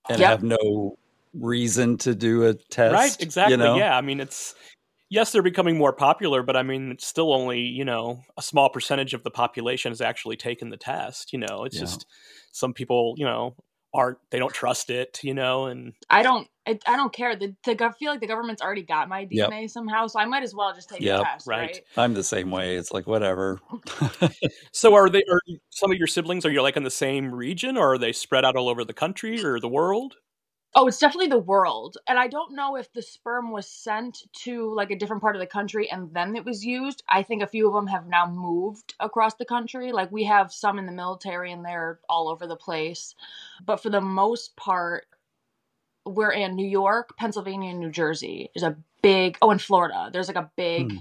And 0.10 0.20
Yep. 0.20 0.30
have 0.30 0.44
no 0.44 0.98
reason 1.34 1.98
to 2.00 2.14
do 2.14 2.46
a 2.46 2.54
test. 2.54 2.92
right 2.94 3.16
exactly 3.22 3.52
You 3.54 3.58
know? 3.58 3.78
yeah 3.78 3.96
i 3.98 4.02
mean 4.02 4.20
it's 4.20 4.54
yes 5.10 5.32
they're 5.32 5.42
becoming 5.42 5.78
more 5.78 5.94
popular 5.94 6.44
but 6.44 6.58
i 6.58 6.64
mean 6.64 6.92
it's 6.92 7.08
still 7.08 7.34
only 7.34 7.62
you 7.62 7.86
know 7.86 8.20
a 8.38 8.42
small 8.42 8.70
percentage 8.70 9.14
of 9.14 9.24
the 9.24 9.32
population 9.32 9.92
has 9.92 10.02
actually 10.02 10.36
taken 10.36 10.70
the 10.70 10.76
test 10.76 11.32
you 11.32 11.40
know 11.40 11.64
it's 11.64 11.76
Yeah. 11.78 11.84
just 11.84 12.06
some 12.52 12.74
people 12.74 13.14
you 13.18 13.24
know 13.24 13.56
aren't 13.94 14.18
they 14.30 14.40
don't 14.40 14.54
trust 14.54 14.90
it 14.90 15.20
you 15.24 15.34
know 15.34 15.68
and 15.68 15.94
I 16.10 16.22
don't 16.22 16.50
I, 16.68 16.78
I 16.86 16.96
don't 16.96 17.14
care. 17.14 17.36
The, 17.36 17.56
the 17.66 17.76
gov- 17.76 17.96
feel 17.96 18.12
like 18.12 18.20
the 18.22 18.28
government's 18.28 18.62
already 18.62 18.84
got 18.84 19.10
my 19.10 19.28
Yep. 19.30 19.50
DNA 19.50 19.70
somehow, 19.70 20.08
so 20.08 20.20
I 20.20 20.26
might 20.26 20.44
as 20.44 20.54
well 20.54 20.74
just 20.74 20.90
take 20.90 21.02
Yep. 21.02 21.20
the 21.20 21.24
test, 21.26 21.48
Right. 21.48 21.60
right? 21.60 21.82
I'm 21.98 22.14
the 22.14 22.24
same 22.24 22.52
way. 22.52 22.76
It's 22.76 22.92
like 22.92 23.08
whatever. 23.08 23.60
so 24.72 24.94
are 24.94 25.10
they 25.10 25.24
are 25.30 25.42
some 25.70 25.92
of 25.92 25.98
your 25.98 26.08
siblings 26.08 26.46
are 26.46 26.52
you 26.52 26.62
like 26.62 26.78
in 26.78 26.84
the 26.84 26.92
same 26.92 27.34
region 27.34 27.78
or 27.78 27.94
are 27.94 27.98
they 27.98 28.12
spread 28.12 28.46
out 28.46 28.56
all 28.56 28.70
over 28.70 28.86
the 28.86 28.94
country 28.94 29.44
or 29.44 29.60
the 29.60 29.68
world 29.68 30.16
Oh, 30.74 30.88
it's 30.88 31.00
definitely 31.00 31.28
the 31.28 31.38
world. 31.38 31.98
And 32.08 32.18
I 32.18 32.28
don't 32.28 32.56
know 32.56 32.78
if 32.78 32.94
the 32.94 33.02
sperm 33.02 33.52
was 33.52 33.68
sent 33.68 34.20
to 34.44 34.74
like 34.74 34.90
a 34.90 34.96
different 34.96 35.22
part 35.22 35.36
of 35.36 35.42
the 35.42 35.46
country 35.46 35.92
and 35.92 36.14
then 36.14 36.34
it 36.38 36.46
was 36.46 36.66
used. 36.66 37.04
I 37.10 37.24
think 37.24 37.44
a 37.44 37.48
few 37.48 37.68
of 37.68 37.74
them 37.74 37.88
have 37.88 38.08
now 38.08 38.26
moved 38.26 38.94
across 39.02 39.34
the 39.34 39.44
country. 39.44 39.92
Like 39.92 40.10
we 40.14 40.24
have 40.24 40.54
some 40.54 40.80
in 40.80 40.86
the 40.86 40.94
military 40.94 41.52
and 41.52 41.66
they're 41.66 42.00
all 42.08 42.30
over 42.30 42.48
the 42.48 42.56
place. 42.56 43.16
But 43.66 43.84
for 43.84 43.90
the 43.90 44.00
most 44.00 44.56
part, 44.56 45.08
we're 46.06 46.32
in 46.32 46.56
New 46.56 46.68
York, 46.68 47.16
Pennsylvania, 47.18 47.72
and 47.72 47.80
New 47.80 47.92
Jersey. 47.92 48.50
There's 48.56 48.64
a 48.64 48.78
big, 49.02 49.38
oh, 49.42 49.52
in 49.52 49.60
Florida, 49.60 50.10
there's 50.12 50.28
like 50.28 50.38
a 50.38 50.52
big 50.56 50.92
Hmm. 50.92 50.98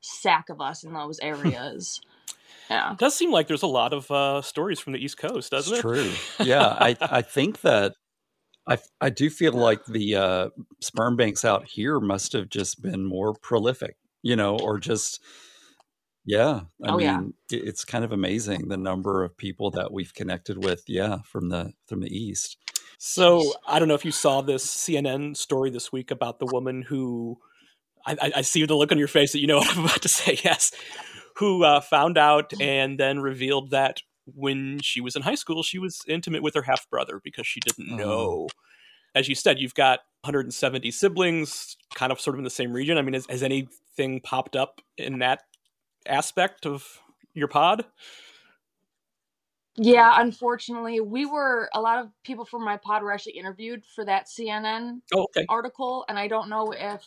sack 0.00 0.48
of 0.48 0.60
us 0.60 0.84
in 0.84 0.92
those 0.92 1.18
areas. 1.22 2.00
yeah. 2.70 2.92
it 2.92 2.98
does 2.98 3.14
seem 3.14 3.30
like 3.30 3.46
there's 3.48 3.62
a 3.62 3.66
lot 3.66 3.92
of 3.92 4.10
uh, 4.10 4.42
stories 4.42 4.80
from 4.80 4.92
the 4.92 4.98
east 5.04 5.18
coast 5.18 5.50
doesn't 5.50 5.72
it's 5.74 5.78
it 5.80 5.82
true. 5.82 6.10
Yeah, 6.46 6.66
I 6.66 6.96
I 7.00 7.22
think 7.22 7.60
that 7.62 7.94
I 8.66 8.78
I 9.00 9.10
do 9.10 9.28
feel 9.30 9.52
like 9.52 9.84
the 9.86 10.16
uh, 10.16 10.48
sperm 10.80 11.16
banks 11.16 11.44
out 11.44 11.66
here 11.68 12.00
must 12.00 12.32
have 12.32 12.48
just 12.48 12.80
been 12.82 13.04
more 13.04 13.34
prolific, 13.34 13.96
you 14.22 14.36
know, 14.36 14.56
or 14.58 14.78
just 14.78 15.20
yeah. 16.24 16.60
I 16.82 16.88
Oh, 16.90 16.96
mean, 16.96 17.06
yeah. 17.06 17.56
it- 17.58 17.64
it's 17.68 17.84
kind 17.84 18.04
of 18.04 18.12
amazing 18.12 18.68
the 18.68 18.78
number 18.78 19.22
of 19.24 19.36
people 19.36 19.70
that 19.72 19.92
we've 19.92 20.14
connected 20.14 20.64
with. 20.64 20.82
Yeah, 20.88 21.18
from 21.26 21.50
the 21.50 21.72
from 21.86 22.00
the 22.00 22.08
east. 22.16 22.56
So 23.06 23.52
I 23.68 23.78
don't 23.78 23.88
know 23.88 23.94
if 23.94 24.04
you 24.06 24.10
saw 24.12 24.40
this 24.40 24.64
CNN 24.66 25.36
story 25.36 25.68
this 25.68 25.92
week 25.92 26.10
about 26.10 26.38
the 26.38 26.46
woman 26.46 26.80
who 26.80 27.38
I, 28.06 28.32
I- 28.36 28.40
see 28.42 28.64
the 28.64 28.74
look 28.74 28.92
on 28.92 28.98
your 28.98 29.08
face 29.08 29.32
that 29.32 29.40
you 29.40 29.46
know 29.46 29.58
what 29.58 29.76
I'm 29.76 29.84
about 29.84 30.00
to 30.02 30.08
say. 30.08 30.38
Yes, 30.42 30.72
who 31.36 31.64
uh, 31.64 31.80
found 31.82 32.16
out 32.16 32.52
and 32.60 32.98
then 32.98 33.20
revealed 33.20 33.70
that 33.72 34.00
when 34.26 34.80
she 34.80 35.02
was 35.02 35.16
in 35.16 35.22
high 35.22 35.34
school, 35.34 35.62
she 35.62 35.78
was 35.78 36.00
intimate 36.08 36.42
with 36.42 36.54
her 36.54 36.62
half 36.62 36.88
brother 36.88 37.20
because 37.22 37.46
she 37.46 37.60
didn't 37.60 37.92
Oh. 37.92 37.96
know. 37.96 38.48
As 39.14 39.28
you 39.28 39.34
said, 39.34 39.58
you've 39.60 39.74
got 39.74 40.00
170 40.22 40.90
siblings, 40.90 41.76
kind 41.94 42.10
of 42.10 42.18
sort 42.20 42.34
of 42.36 42.38
in 42.38 42.44
the 42.44 42.50
same 42.50 42.72
region. 42.72 42.96
I 42.96 43.02
mean, 43.02 43.12
has, 43.14 43.26
has 43.28 43.42
anything 43.42 44.20
popped 44.20 44.56
up 44.56 44.80
in 44.96 45.18
that 45.18 45.42
aspect 46.06 46.64
of 46.64 47.00
your 47.34 47.48
pod? 47.48 47.84
Yeah, 49.76 50.14
unfortunately, 50.20 51.00
we 51.00 51.26
were 51.26 51.68
a 51.74 51.80
lot 51.80 51.98
of 51.98 52.08
people 52.22 52.44
from 52.44 52.64
my 52.64 52.76
pod 52.76 53.02
were 53.02 53.12
actually 53.12 53.32
interviewed 53.32 53.84
for 53.84 54.04
that 54.04 54.28
CNN 54.28 55.00
Oh, 55.12 55.22
okay. 55.24 55.48
article, 55.48 56.04
and 56.08 56.18
I 56.18 56.28
don't 56.28 56.48
know 56.48 56.72
if 56.72 57.04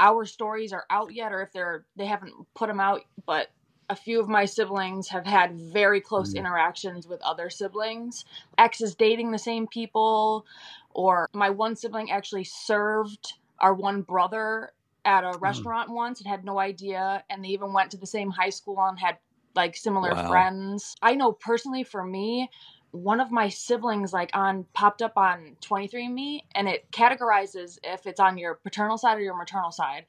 our 0.00 0.24
stories 0.24 0.72
are 0.72 0.84
out 0.90 1.12
yet 1.12 1.32
or 1.32 1.42
if 1.42 1.52
they're 1.52 1.84
they 1.96 2.06
haven't 2.06 2.32
put 2.54 2.68
them 2.68 2.80
out, 2.80 3.02
but 3.26 3.48
a 3.90 3.96
few 3.96 4.20
of 4.20 4.28
my 4.28 4.44
siblings 4.46 5.08
have 5.08 5.26
had 5.26 5.54
very 5.58 6.00
close 6.00 6.32
Mm. 6.32 6.34
interactions 6.34 7.06
with 7.06 7.20
other 7.22 7.50
siblings. 7.50 8.24
Ex 8.56 8.80
is 8.80 8.94
dating 8.94 9.30
the 9.30 9.38
same 9.38 9.66
people, 9.66 10.46
or 10.90 11.26
my 11.34 11.50
one 11.50 11.76
sibling 11.76 12.10
actually 12.10 12.44
served 12.44 13.34
our 13.60 13.74
one 13.74 14.00
brother 14.02 14.72
at 15.04 15.24
Mm. 15.24 15.34
a 15.34 15.38
restaurant 15.38 15.90
once 15.90 16.20
and 16.20 16.28
had 16.28 16.44
no 16.44 16.58
idea. 16.58 17.22
And 17.30 17.44
they 17.44 17.48
even 17.48 17.72
went 17.72 17.90
to 17.92 17.96
the 17.98 18.06
same 18.06 18.30
high 18.30 18.50
school 18.50 18.78
and 18.80 18.98
had 18.98 19.18
like 19.58 19.76
similar 19.76 20.16
Wow. 20.16 20.28
friends. 20.28 20.96
I 21.02 21.16
know 21.16 21.32
personally 21.34 21.84
for 21.84 22.04
me, 22.04 22.50
one 22.92 23.20
of 23.20 23.32
my 23.32 23.50
siblings 23.50 24.14
like 24.14 24.30
on 24.34 24.66
popped 24.74 25.02
up 25.02 25.14
on 25.18 25.58
23andme 25.62 26.40
and 26.56 26.68
it 26.68 26.86
categorizes 26.92 27.78
if 27.84 28.06
it's 28.06 28.20
on 28.20 28.38
your 28.38 28.56
paternal 28.56 28.98
side 28.98 29.18
or 29.18 29.22
your 29.22 29.36
maternal 29.38 29.72
side 29.72 30.06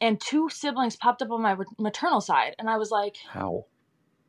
and 0.00 0.20
two 0.20 0.48
siblings 0.50 0.96
popped 0.96 1.22
up 1.22 1.32
on 1.32 1.42
my 1.42 1.56
maternal 1.78 2.20
side 2.22 2.56
and 2.60 2.70
i 2.70 2.78
was 2.78 2.90
like 2.92 3.18
How? 3.30 3.66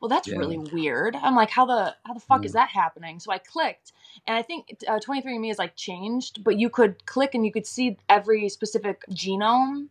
well 0.01 0.09
that's 0.09 0.29
Yeah. 0.29 0.37
really 0.39 0.57
weird 0.57 1.15
i'm 1.17 1.35
like 1.35 1.51
how 1.51 1.65
the 1.65 1.95
how 2.05 2.13
the 2.13 2.19
fuck 2.21 2.45
is 2.45 2.51
Mm. 2.51 2.55
that 2.55 2.69
happening 2.69 3.19
so 3.19 3.31
i 3.31 3.39
clicked 3.39 3.93
and 4.27 4.37
i 4.37 4.41
think 4.43 4.77
uh, 4.87 4.99
23andme 4.99 5.51
is 5.51 5.59
like 5.59 5.75
changed 5.75 6.43
but 6.43 6.59
you 6.59 6.69
could 6.69 7.05
click 7.05 7.35
and 7.35 7.45
you 7.45 7.51
could 7.51 7.67
see 7.67 7.97
every 8.09 8.49
specific 8.49 9.03
genome 9.11 9.87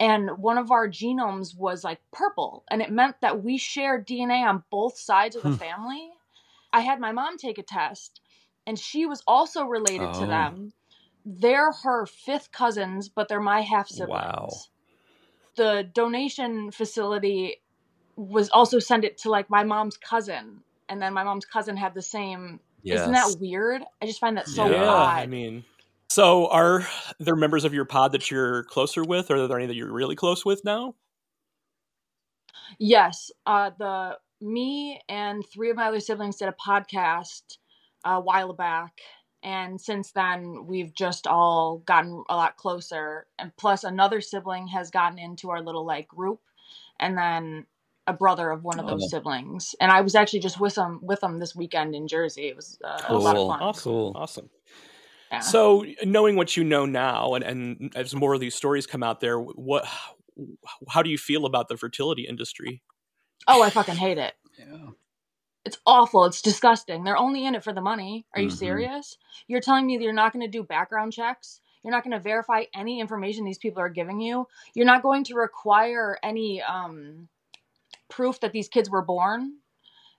and 0.00 0.38
one 0.38 0.58
of 0.58 0.70
our 0.70 0.88
genomes 0.88 1.56
was 1.56 1.84
like 1.84 2.00
purple 2.12 2.64
and 2.70 2.82
it 2.82 2.90
meant 2.92 3.16
that 3.20 3.42
we 3.42 3.58
shared 3.58 4.06
dna 4.06 4.48
on 4.48 4.64
both 4.70 4.98
sides 4.98 5.36
of 5.36 5.44
the 5.44 5.50
Hmm. 5.50 5.54
family 5.54 6.10
i 6.72 6.80
had 6.80 7.00
my 7.00 7.12
mom 7.12 7.36
take 7.38 7.58
a 7.58 7.62
test 7.62 8.20
and 8.66 8.78
she 8.78 9.06
was 9.06 9.22
also 9.26 9.64
related 9.64 10.12
Oh. 10.12 10.14
to 10.14 10.26
them 10.26 10.72
they're 11.24 11.72
her 11.72 12.06
fifth 12.06 12.52
cousins 12.52 13.08
but 13.08 13.28
they're 13.28 13.40
my 13.40 13.60
half 13.62 13.88
siblings 13.88 14.16
Wow. 14.16 14.66
the 15.56 15.88
donation 15.94 16.70
facility 16.72 17.62
was 18.16 18.50
also 18.50 18.78
sent 18.78 19.04
it 19.04 19.18
to 19.18 19.30
like 19.30 19.50
my 19.50 19.64
mom's 19.64 19.96
cousin 19.96 20.62
and 20.88 21.02
then 21.02 21.14
my 21.14 21.24
mom's 21.24 21.46
cousin 21.46 21.76
had 21.76 21.94
the 21.94 22.02
same 22.02 22.60
isn't 22.90 23.12
that 23.12 23.38
weird 23.40 23.82
i 24.02 24.06
just 24.06 24.20
find 24.20 24.36
that 24.36 24.48
so 24.48 24.74
Yeah. 24.74 24.84
yeah, 24.84 24.88
odd 24.88 25.24
I 25.24 25.26
mean, 25.26 25.64
so 26.10 26.46
are 26.48 26.86
there 27.20 27.36
members 27.36 27.64
of 27.64 27.74
your 27.74 27.84
pod 27.84 28.12
that 28.12 28.30
you're 28.30 28.64
closer 28.64 29.04
with, 29.04 29.30
or 29.30 29.36
are 29.36 29.46
there 29.48 29.58
any 29.58 29.66
that 29.66 29.76
you're 29.76 29.92
really 29.92 30.16
close 30.16 30.44
with 30.44 30.64
now? 30.64 30.94
yes 32.78 33.30
uh 33.46 33.70
the 33.78 34.16
me 34.40 35.00
and 35.08 35.42
three 35.52 35.70
of 35.70 35.76
my 35.76 35.86
other 35.86 36.00
siblings 36.00 36.36
did 36.36 36.48
a 36.48 36.52
podcast 36.52 37.56
a 38.04 38.20
while 38.20 38.52
back 38.52 39.00
and 39.42 39.80
since 39.80 40.12
then 40.12 40.66
we've 40.66 40.94
just 40.94 41.26
all 41.26 41.78
gotten 41.86 42.22
a 42.28 42.36
lot 42.36 42.56
closer 42.56 43.26
and 43.38 43.56
plus 43.56 43.84
another 43.84 44.20
sibling 44.20 44.66
has 44.66 44.90
gotten 44.90 45.18
into 45.18 45.50
our 45.50 45.62
little 45.62 45.84
like 45.86 46.06
group 46.08 46.40
and 47.00 47.16
then 47.16 47.64
a 48.06 48.12
brother 48.12 48.50
of 48.50 48.64
one 48.64 48.78
of 48.78 48.86
those 48.86 49.04
Oh. 49.04 49.08
siblings 49.08 49.74
and 49.80 49.90
i 49.90 50.00
was 50.02 50.14
actually 50.14 50.40
just 50.40 50.60
with 50.60 50.74
them 50.74 51.00
with 51.02 51.20
them 51.20 51.38
this 51.38 51.56
weekend 51.56 51.94
in 51.94 52.06
jersey 52.06 52.48
it 52.48 52.54
was 52.56 52.78
uh, 52.84 53.00
a 53.08 53.16
lot 53.16 53.36
of 53.36 53.48
fun 53.48 53.60
Awesome, 53.62 53.82
Cool. 53.82 54.12
awesome. 54.14 54.50
Yeah. 55.30 55.40
So, 55.40 55.84
knowing 56.04 56.36
what 56.36 56.56
you 56.56 56.64
know 56.64 56.86
now, 56.86 57.34
and, 57.34 57.44
and 57.44 57.92
as 57.96 58.14
more 58.14 58.34
of 58.34 58.40
these 58.40 58.54
stories 58.54 58.86
come 58.86 59.02
out 59.02 59.20
there, 59.20 59.38
what, 59.38 59.86
how 60.88 61.02
do 61.02 61.10
you 61.10 61.18
feel 61.18 61.44
about 61.44 61.68
the 61.68 61.76
fertility 61.76 62.26
industry? 62.26 62.82
oh 63.46 63.62
i 63.62 63.70
fucking 63.70 63.94
hate 63.94 64.18
it. 64.18 64.34
Yeah. 64.58 64.88
it's 65.64 65.78
awful. 65.86 66.24
It's 66.24 66.42
disgusting. 66.42 67.04
They're 67.04 67.16
only 67.16 67.44
in 67.46 67.54
it 67.54 67.62
for 67.62 67.72
the 67.72 67.80
money. 67.80 68.26
Are 68.34 68.40
you 68.40 68.48
Mhm. 68.48 68.58
serious? 68.58 69.16
You're 69.46 69.60
telling 69.60 69.86
me 69.86 69.96
that 69.96 70.02
you're 70.04 70.12
not 70.12 70.32
going 70.32 70.44
to 70.44 70.50
do 70.50 70.62
background 70.64 71.12
checks? 71.12 71.60
You're 71.84 71.92
not 71.92 72.02
going 72.02 72.12
to 72.16 72.20
verify 72.20 72.64
any 72.74 73.00
information 73.00 73.44
these 73.44 73.58
people 73.58 73.80
are 73.80 73.88
giving 73.88 74.20
you? 74.20 74.46
You're 74.74 74.86
not 74.86 75.02
going 75.02 75.24
to 75.24 75.34
require 75.34 76.18
any 76.22 76.60
um, 76.62 77.28
proof 78.08 78.40
that 78.40 78.52
these 78.52 78.68
kids 78.68 78.90
were 78.90 79.02
born? 79.02 79.58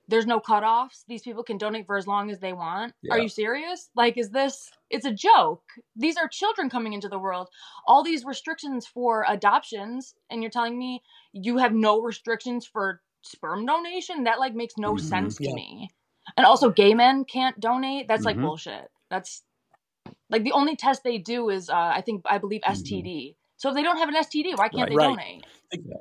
There's 0.08 0.26
no 0.26 0.40
cutoffs? 0.40 1.04
These 1.08 1.22
people 1.24 1.44
can 1.44 1.58
donate 1.58 1.86
for 1.86 1.98
as 1.98 2.08
long 2.08 2.32
as 2.32 2.40
they 2.40 2.54
want? 2.54 2.94
Are 3.12 3.20
you 3.20 3.30
serious? 3.30 3.90
Like 3.96 4.18
is 4.18 4.30
this 4.30 4.72
it's 4.90 5.06
a 5.06 5.12
joke 5.14 5.64
these 5.96 6.18
are 6.18 6.28
children 6.28 6.70
coming 6.70 6.94
into 6.94 7.10
the 7.10 7.20
world 7.20 7.48
all 7.88 8.04
these 8.04 8.26
restrictions 8.26 8.88
for 8.88 9.26
adoptions 9.28 10.16
and 10.30 10.42
you're 10.42 10.52
telling 10.52 10.78
me 10.78 11.02
you 11.34 11.58
have 11.58 11.74
no 11.74 12.02
restrictions 12.02 12.66
for 12.66 13.02
sperm 13.22 13.66
donation 13.66 14.24
that 14.24 14.40
like 14.40 14.56
makes 14.56 14.76
no 14.78 14.96
Mhm. 14.96 15.00
sense 15.02 15.38
to 15.40 15.44
Yeah. 15.46 15.54
me 15.54 15.90
and 16.38 16.46
also 16.46 16.70
gay 16.70 16.94
men 16.94 17.26
can't 17.26 17.60
donate 17.60 18.08
that's 18.08 18.26
like 18.26 18.38
Mhm. 18.38 18.42
bullshit 18.42 18.90
that's 19.10 19.44
like 20.30 20.44
the 20.44 20.52
only 20.54 20.76
test 20.76 21.04
they 21.04 21.18
do 21.18 21.50
is 21.50 21.70
uh, 21.70 21.76
i 21.96 22.02
think 22.02 22.24
i 22.26 22.38
believe 22.38 22.62
std 22.62 23.36
so 23.58 23.70
if 23.70 23.76
they 23.76 23.84
don't 23.84 23.98
have 23.98 24.10
an 24.10 24.16
std 24.16 24.58
why 24.58 24.70
can't 24.70 24.90
Right. 24.90 24.90
they 24.90 24.98
Right. 24.98 25.08
donate 25.08 25.46
Yeah. 25.74 25.98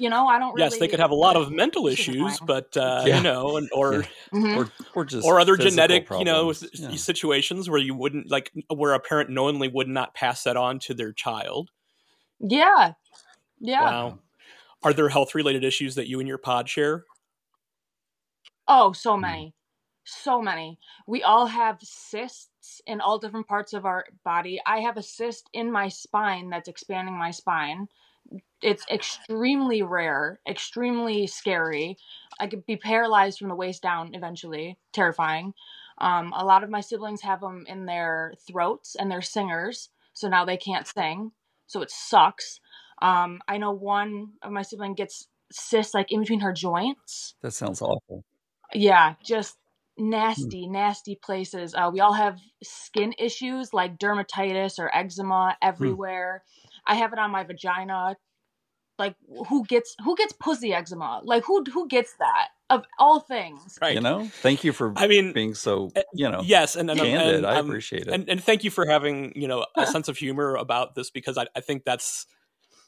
You 0.00 0.08
know 0.10 0.26
i 0.26 0.38
don't 0.38 0.54
really 0.54 0.64
Yes, 0.64 0.78
they 0.78 0.88
could 0.88 1.00
have 1.00 1.10
a 1.10 1.14
lot 1.26 1.36
of 1.36 1.50
mental 1.62 1.86
issues, 1.86 2.40
but 2.40 2.76
uh, 2.76 3.04
Yeah. 3.06 3.18
you 3.18 3.22
know, 3.22 3.56
and, 3.56 3.68
or 3.74 3.92
Yeah. 3.94 4.08
Mhm. 4.32 4.56
Or 4.56 4.68
or 4.94 5.04
just 5.04 5.26
or 5.26 5.38
other 5.40 5.56
physical 5.56 5.70
genetic, 5.70 6.10
you 6.10 6.24
know, 6.24 6.52
Yeah. 6.72 6.96
situations 6.96 7.68
where 7.70 7.78
you 7.80 7.94
wouldn't 7.94 8.30
like 8.30 8.50
where 8.68 8.94
a 8.94 9.00
parent 9.00 9.30
knowingly 9.30 9.68
would 9.68 9.88
not 9.88 10.14
pass 10.14 10.42
that 10.44 10.56
on 10.56 10.78
to 10.80 10.94
their 10.94 11.12
child. 11.12 11.70
yeah 12.40 12.94
yeah 13.60 13.82
Wow. 13.84 14.18
Are 14.82 14.92
there 14.94 15.10
health 15.10 15.34
related 15.34 15.64
issues 15.64 15.94
that 15.96 16.08
you 16.08 16.20
and 16.20 16.28
your 16.28 16.38
pod 16.38 16.68
share? 16.68 17.04
Oh, 18.68 18.92
so 18.92 19.16
Mm. 19.16 19.20
many. 19.20 19.54
So 20.04 20.40
many. 20.40 20.78
We 21.06 21.22
all 21.22 21.46
have 21.46 21.78
cysts 21.82 22.80
in 22.86 23.00
all 23.00 23.18
different 23.18 23.46
parts 23.46 23.72
of 23.74 23.84
our 23.84 24.06
body. 24.24 24.60
I 24.66 24.80
have 24.80 24.96
a 24.96 25.02
cyst 25.02 25.48
in 25.52 25.70
my 25.70 25.88
spine 25.88 26.48
that's 26.50 26.68
expanding 26.68 27.16
my 27.18 27.30
spine. 27.30 27.88
It's 28.62 28.84
extremely 28.90 29.82
rare, 29.82 30.40
extremely 30.48 31.26
scary. 31.26 31.96
I 32.38 32.46
could 32.46 32.66
be 32.66 32.76
paralyzed 32.76 33.38
from 33.38 33.48
the 33.48 33.54
waist 33.54 33.82
down 33.82 34.14
eventually. 34.14 34.78
Terrifying. 34.92 35.54
Um, 35.98 36.32
a 36.34 36.44
lot 36.44 36.64
of 36.64 36.70
my 36.70 36.80
siblings 36.80 37.22
have 37.22 37.40
them 37.40 37.64
in 37.68 37.86
their 37.86 38.34
throats 38.50 38.96
and 38.98 39.10
they're 39.10 39.20
singers, 39.22 39.90
so 40.14 40.28
now 40.28 40.44
they 40.44 40.56
can't 40.56 40.86
sing. 40.86 41.32
So 41.66 41.82
it 41.82 41.90
sucks. 41.90 42.60
Um, 43.02 43.40
I 43.48 43.58
know 43.58 43.72
one 43.72 44.32
of 44.42 44.52
my 44.52 44.62
sibling 44.62 44.94
gets 44.94 45.26
cysts 45.52 45.94
like 45.94 46.12
in 46.12 46.20
between 46.20 46.40
her 46.40 46.52
joints 46.52 47.34
That 47.42 47.50
sounds 47.52 47.82
awful. 47.82 48.24
yeah 48.72 49.14
just 49.24 49.56
nasty 49.98 50.68
nasty 50.68 51.18
places 51.20 51.74
uh, 51.74 51.90
we 51.92 51.98
all 52.00 52.12
have 52.12 52.38
skin 52.62 53.12
issues 53.18 53.74
like 53.74 53.98
dermatitis 53.98 54.78
or 54.78 54.94
eczema 54.96 55.56
everywhere 55.60 56.44
i 56.86 56.94
have 56.94 57.12
it 57.12 57.18
on 57.18 57.32
my 57.32 57.42
vagina 57.42 58.14
like 59.00 59.16
who 59.48 59.64
gets 59.64 59.96
who 60.04 60.14
gets 60.14 60.32
pussy 60.34 60.72
eczema 60.72 61.20
like 61.24 61.42
who 61.44 61.64
who 61.72 61.88
gets 61.88 62.14
that 62.18 62.48
of 62.68 62.84
all 63.00 63.18
things 63.18 63.78
Right. 63.82 63.94
You 63.94 64.00
know, 64.00 64.28
thank 64.42 64.62
you 64.62 64.72
for 64.72 64.92
I 64.96 65.08
mean, 65.08 65.32
being 65.32 65.54
so 65.54 65.90
eh, 65.96 66.02
you 66.14 66.30
know 66.30 66.42
yes, 66.44 66.76
and, 66.76 66.88
and, 66.88 67.00
candid. 67.00 67.36
and, 67.36 67.46
I 67.46 67.56
um, 67.56 67.66
appreciate 67.66 68.06
it. 68.06 68.14
and 68.14 68.28
and 68.28 68.42
thank 68.42 68.62
you 68.62 68.70
for 68.70 68.86
having 68.86 69.32
you 69.34 69.48
know 69.48 69.66
a 69.76 69.86
sense 69.86 70.06
of 70.08 70.16
humor 70.16 70.54
about 70.54 70.94
this 70.94 71.10
because 71.10 71.36
I, 71.36 71.46
I 71.56 71.60
think 71.60 71.84
that's 71.84 72.26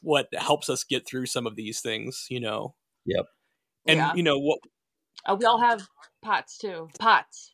what 0.01 0.27
helps 0.33 0.69
us 0.69 0.85
get 0.85 1.05
through 1.05 1.25
some 1.25 1.45
of 1.45 1.55
these 1.57 1.81
things. 1.81 2.27
You 2.29 2.39
know. 2.39 2.75
Yep. 3.05 3.25
And 3.87 3.97
Yeah. 3.97 4.13
you 4.15 4.23
know 4.23 4.39
what? 4.39 4.59
uh, 5.25 5.35
we 5.37 5.45
all 5.45 5.59
have 5.59 5.85
POTS 6.21 6.57
too 6.57 6.89
POTS 6.99 7.53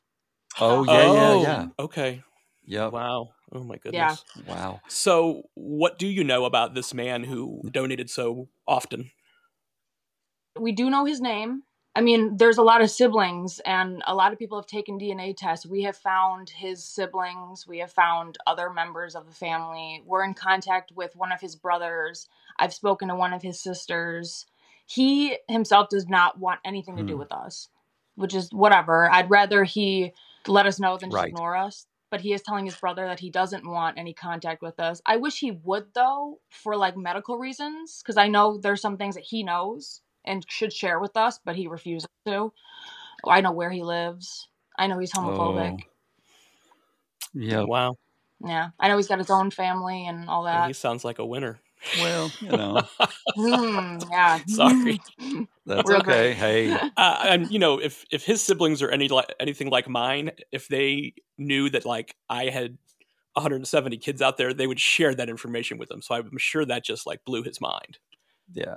oh 0.60 0.84
yeah, 0.84 0.92
oh, 0.94 1.42
yeah, 1.42 1.42
yeah. 1.42 1.66
Okay. 1.80 2.24
Yep. 2.66 2.92
Wow. 2.92 3.30
Oh 3.52 3.64
my 3.64 3.78
goodness. 3.78 4.24
Yeah. 4.36 4.44
Wow. 4.56 4.82
So, 4.88 5.44
what 5.56 5.98
do 5.98 6.08
you 6.08 6.24
know 6.24 6.46
about 6.46 6.76
this 6.76 6.94
man 6.94 7.24
who 7.24 7.62
donated 7.72 8.10
so 8.10 8.50
often? 8.68 9.12
we 10.60 10.72
do 10.72 10.90
know 10.90 11.06
his 11.06 11.22
name. 11.22 11.64
I 11.96 12.02
mean, 12.02 12.38
there's 12.38 12.58
a 12.58 12.64
lot 12.64 12.82
of 12.82 12.90
siblings, 12.92 13.60
and 13.66 14.04
a 14.06 14.14
lot 14.14 14.32
of 14.32 14.40
people 14.40 14.58
have 14.60 14.68
taken 14.68 15.00
DNA 15.00 15.34
tests. 15.36 15.66
We 15.66 15.84
have 15.84 15.98
found 15.98 16.50
his 16.50 16.84
siblings. 16.84 17.66
We 17.68 17.80
have 17.80 17.92
found 17.92 18.38
other 18.46 18.70
members 18.70 19.16
of 19.16 19.26
the 19.26 19.34
family. 19.34 20.04
We're 20.06 20.24
in 20.24 20.34
contact 20.34 20.92
with 20.94 21.16
one 21.16 21.32
of 21.32 21.42
his 21.42 21.56
brothers. 21.56 22.28
I've 22.58 22.74
spoken 22.74 23.08
to 23.08 23.16
one 23.16 23.34
of 23.34 23.42
his 23.42 23.60
sisters. 23.60 24.46
He 24.86 25.38
himself 25.48 25.90
does 25.90 26.08
not 26.08 26.40
want 26.40 26.60
anything 26.64 26.98
to 26.98 27.04
do 27.04 27.14
Hmm. 27.14 27.20
with 27.20 27.32
us, 27.32 27.70
which 28.16 28.36
is 28.36 28.50
whatever. 28.52 29.10
I'd 29.12 29.30
rather 29.30 29.64
he 29.64 30.14
let 30.48 30.66
us 30.68 30.80
know 30.80 30.98
than 30.98 31.10
just 31.10 31.22
Right. 31.22 31.30
ignore 31.30 31.56
us. 31.56 31.86
But 32.12 32.22
he 32.22 32.34
is 32.34 32.42
telling 32.42 32.66
his 32.66 32.76
brother 32.76 33.06
that 33.06 33.20
he 33.20 33.30
doesn't 33.30 33.70
want 33.70 34.00
any 34.00 34.14
contact 34.14 34.62
with 34.62 34.80
us. 34.80 35.02
I 35.06 35.18
wish 35.18 35.40
he 35.40 35.52
would, 35.52 35.94
though, 35.94 36.40
for 36.50 36.76
like 36.76 36.98
medical 36.98 37.38
reasons, 37.38 38.02
because 38.02 38.18
I 38.18 38.28
know 38.28 38.58
there's 38.58 38.82
some 38.82 38.98
things 38.98 39.16
that 39.16 39.24
he 39.24 39.44
knows 39.44 40.02
and 40.26 40.46
should 40.50 40.74
share 40.74 41.00
with 41.00 41.16
us, 41.16 41.40
but 41.44 41.56
he 41.56 41.68
refuses 41.68 42.08
to. 42.26 42.52
Oh, 43.24 43.30
I 43.30 43.42
know 43.42 43.52
where 43.52 43.70
he 43.72 43.84
lives. 43.84 44.48
I 44.78 44.88
know 44.88 44.98
he's 44.98 45.12
homophobic. 45.12 45.80
Oh. 45.82 45.90
Yeah. 47.34 47.64
Wow. 47.64 47.96
Yeah, 48.44 48.70
I 48.80 48.88
know 48.88 48.98
he's 48.98 49.08
got 49.08 49.20
his 49.20 49.30
own 49.30 49.52
family 49.52 50.08
and 50.08 50.30
all 50.30 50.44
Well, 50.44 50.62
that. 50.62 50.68
he 50.68 50.74
sounds 50.74 51.04
like 51.04 51.20
a 51.20 51.26
winner. 51.26 51.60
Well, 52.00 52.32
you 52.42 52.50
know, 52.50 52.82
Hmm, 53.36 53.98
yeah. 54.12 54.40
Sorry. 54.48 55.00
that's 55.66 55.90
Real 55.90 56.00
okay. 56.00 56.04
great. 56.04 56.34
Hey, 56.36 56.72
uh, 56.98 57.24
and 57.26 57.50
you 57.52 57.60
know, 57.60 57.80
if 57.80 58.06
if 58.12 58.24
his 58.26 58.42
siblings 58.42 58.82
are 58.82 58.90
any 58.90 59.08
like 59.08 59.34
anything 59.40 59.70
like 59.70 59.88
mine, 59.88 60.32
if 60.52 60.68
they 60.68 61.14
knew 61.38 61.70
that 61.70 61.86
like 61.86 62.16
I 62.30 62.46
had 62.50 62.78
170 63.34 63.98
kids 63.98 64.22
out 64.22 64.38
there, 64.38 64.54
they 64.54 64.68
would 64.68 64.80
share 64.80 65.16
that 65.16 65.30
information 65.30 65.78
with 65.78 65.90
him. 65.90 66.02
So 66.02 66.16
I'm 66.16 66.38
sure 66.38 66.66
that 66.66 66.84
just 66.84 67.08
like 67.08 67.24
blew 67.24 67.44
his 67.44 67.62
mind. 67.62 67.98
Yeah. 68.54 68.76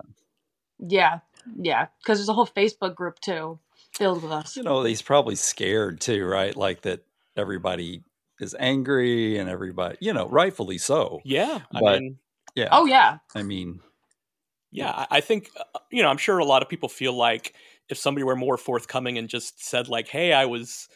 Yeah, 0.85 1.21
yeah, 1.57 1.87
because 2.03 2.19
there's 2.19 2.29
a 2.29 2.33
whole 2.35 2.47
Facebook 2.47 2.97
group 2.97 3.21
too 3.21 3.59
filled 3.93 4.23
with 4.23 4.33
us. 4.33 4.57
You 4.57 4.65
know, 4.65 4.83
he's 4.83 5.03
probably 5.03 5.37
scared 5.37 6.01
too, 6.01 6.25
right? 6.25 6.57
Like 6.57 6.83
that 6.83 7.05
everybody 7.37 8.03
is 8.41 8.57
angry 8.59 9.39
and 9.39 9.49
everybody, 9.49 9.97
you 10.01 10.13
know, 10.13 10.27
rightfully 10.29 10.79
so. 10.79 11.21
Yeah, 11.25 11.61
I 11.73 11.81
But- 11.81 12.01
mean, 12.01 12.19
Yeah. 12.55 12.69
Oh 12.71 12.87
yeah, 12.87 13.19
I 13.35 13.43
mean, 13.43 13.81
yeah, 14.71 14.91
I 14.91 15.07
I 15.19 15.21
think 15.21 15.51
uh, 15.57 15.79
you 15.91 16.03
know, 16.03 16.09
I'm 16.09 16.19
sure 16.19 16.39
a 16.39 16.45
lot 16.45 16.63
of 16.63 16.69
people 16.69 16.89
feel 16.89 17.13
like 17.13 17.55
if 17.89 17.99
somebody 17.99 18.25
were 18.25 18.37
more 18.37 18.57
forthcoming 18.57 19.19
and 19.19 19.29
just 19.29 19.65
said 19.65 19.89
like, 19.89 20.09
"Hey, 20.09 20.33
I 20.33 20.47
was 20.47 20.89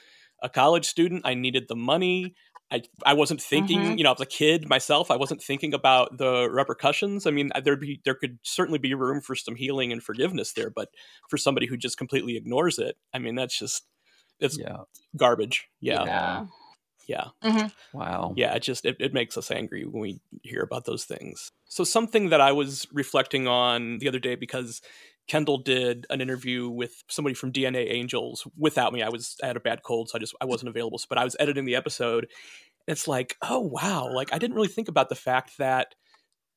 a 0.42 0.48
college 0.48 0.86
student, 0.86 1.22
I 1.24 1.34
needed 1.34 1.66
the 1.68 1.76
money." 1.76 2.34
I, 2.68 2.82
I 3.04 3.14
wasn't 3.14 3.40
thinking, 3.40 3.78
Mhm. 3.80 3.98
you 3.98 4.02
know, 4.02 4.10
I 4.10 4.14
was 4.14 4.20
a 4.22 4.26
kid 4.26 4.68
myself. 4.68 5.08
I 5.12 5.16
wasn't 5.16 5.40
thinking 5.40 5.72
about 5.72 6.18
the 6.18 6.50
repercussions. 6.50 7.24
I 7.24 7.30
mean, 7.30 7.52
there'd 7.62 7.78
be 7.78 8.00
there 8.04 8.16
could 8.16 8.40
certainly 8.42 8.80
be 8.80 8.92
room 8.94 9.20
for 9.20 9.36
some 9.36 9.54
healing 9.54 9.92
and 9.92 10.02
forgiveness 10.02 10.52
there, 10.52 10.70
but 10.70 10.88
for 11.30 11.36
somebody 11.38 11.66
who 11.68 11.76
just 11.76 11.96
completely 11.96 12.36
ignores 12.36 12.78
it, 12.80 12.96
I 13.14 13.20
mean, 13.20 13.36
that's 13.36 13.56
just 13.56 13.84
it's 14.40 14.58
yeah. 14.58 14.78
garbage. 15.16 15.68
Yeah, 15.80 16.04
yeah. 16.04 16.46
Yeah. 17.06 17.28
Mm-hmm. 17.42 17.96
Wow. 17.96 18.32
yeah 18.36 18.54
it 18.54 18.62
just 18.62 18.84
it, 18.84 18.96
it 19.00 19.14
makes 19.14 19.36
us 19.36 19.50
angry 19.50 19.84
when 19.84 20.00
we 20.00 20.20
hear 20.42 20.62
about 20.62 20.84
those 20.84 21.04
things 21.04 21.52
so 21.64 21.84
something 21.84 22.30
that 22.30 22.40
i 22.40 22.52
was 22.52 22.86
reflecting 22.92 23.46
on 23.46 23.98
the 23.98 24.08
other 24.08 24.18
day 24.18 24.34
because 24.34 24.82
kendall 25.28 25.58
did 25.58 26.06
an 26.10 26.20
interview 26.20 26.68
with 26.68 27.02
somebody 27.08 27.34
from 27.34 27.52
dna 27.52 27.90
angels 27.90 28.46
without 28.56 28.92
me 28.92 29.02
i 29.02 29.08
was 29.08 29.36
i 29.42 29.46
had 29.46 29.56
a 29.56 29.60
bad 29.60 29.82
cold 29.82 30.08
so 30.08 30.16
i 30.16 30.20
just 30.20 30.34
i 30.40 30.44
wasn't 30.44 30.68
available 30.68 31.00
but 31.08 31.18
i 31.18 31.24
was 31.24 31.36
editing 31.40 31.64
the 31.64 31.76
episode 31.76 32.26
it's 32.86 33.08
like 33.08 33.36
oh 33.42 33.60
wow 33.60 34.08
like 34.12 34.32
i 34.32 34.38
didn't 34.38 34.56
really 34.56 34.68
think 34.68 34.88
about 34.88 35.08
the 35.08 35.14
fact 35.14 35.58
that 35.58 35.94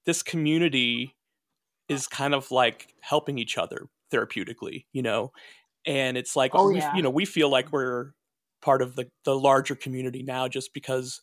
this 0.06 0.22
community 0.24 1.16
is 1.88 2.08
kind 2.08 2.34
of 2.34 2.52
like 2.52 2.94
helping 3.02 3.38
each 3.38 3.58
other 3.58 3.88
therapeutically 4.12 4.86
you 4.94 5.02
know 5.02 5.32
and 5.86 6.18
it's 6.18 6.36
like 6.36 6.52
Oh, 6.54 6.70
we, 6.70 6.78
yeah. 6.78 6.96
you 6.96 7.02
know 7.02 7.10
we 7.10 7.26
feel 7.26 7.50
like 7.50 7.72
we're 7.72 8.12
part 8.62 8.82
of 8.82 8.96
the 8.96 9.10
the 9.26 9.36
larger 9.38 9.76
community 9.76 10.24
now 10.24 10.48
just 10.48 10.74
because 10.74 11.22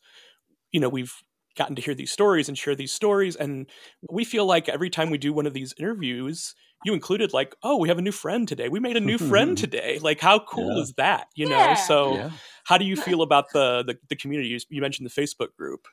you 0.73 0.81
know 0.81 0.89
we've 0.89 1.13
gotten 1.57 1.75
to 1.77 1.83
hear 1.83 1.95
these 1.95 2.13
stories 2.13 2.49
and 2.49 2.59
share 2.59 2.75
these 2.75 2.93
stories 2.93 3.37
and 3.37 3.69
we 4.11 4.25
feel 4.25 4.45
like 4.45 4.69
every 4.69 4.91
time 4.91 5.11
we 5.11 5.19
do 5.19 5.33
one 5.33 5.47
of 5.47 5.55
these 5.55 5.75
interviews 5.79 6.55
you 6.83 6.93
included 6.93 7.33
like 7.33 7.55
oh 7.63 7.77
we 7.79 7.89
have 7.89 7.99
a 7.99 8.03
new 8.03 8.13
friend 8.13 8.47
today 8.47 8.69
we 8.69 8.79
made 8.81 8.97
a 8.97 9.01
new 9.01 9.19
friend 9.19 9.57
today 9.59 9.99
like 10.03 10.21
how 10.21 10.39
cool 10.39 10.79
Yeah. 10.79 10.83
is 10.83 10.93
that 10.97 11.29
you 11.35 11.47
know 11.47 11.75
Yeah. 11.75 11.75
so 11.75 12.25
Yeah. 12.25 12.31
how 12.65 12.77
do 12.79 12.85
you 12.85 12.97
feel 12.97 13.23
about 13.23 13.53
the 13.53 13.83
the, 13.87 13.97
the 14.09 14.17
community 14.17 14.51
you, 14.51 14.59
you 14.69 14.83
mentioned 14.83 15.09
the 15.09 15.21
facebook 15.23 15.55
group 15.59 15.87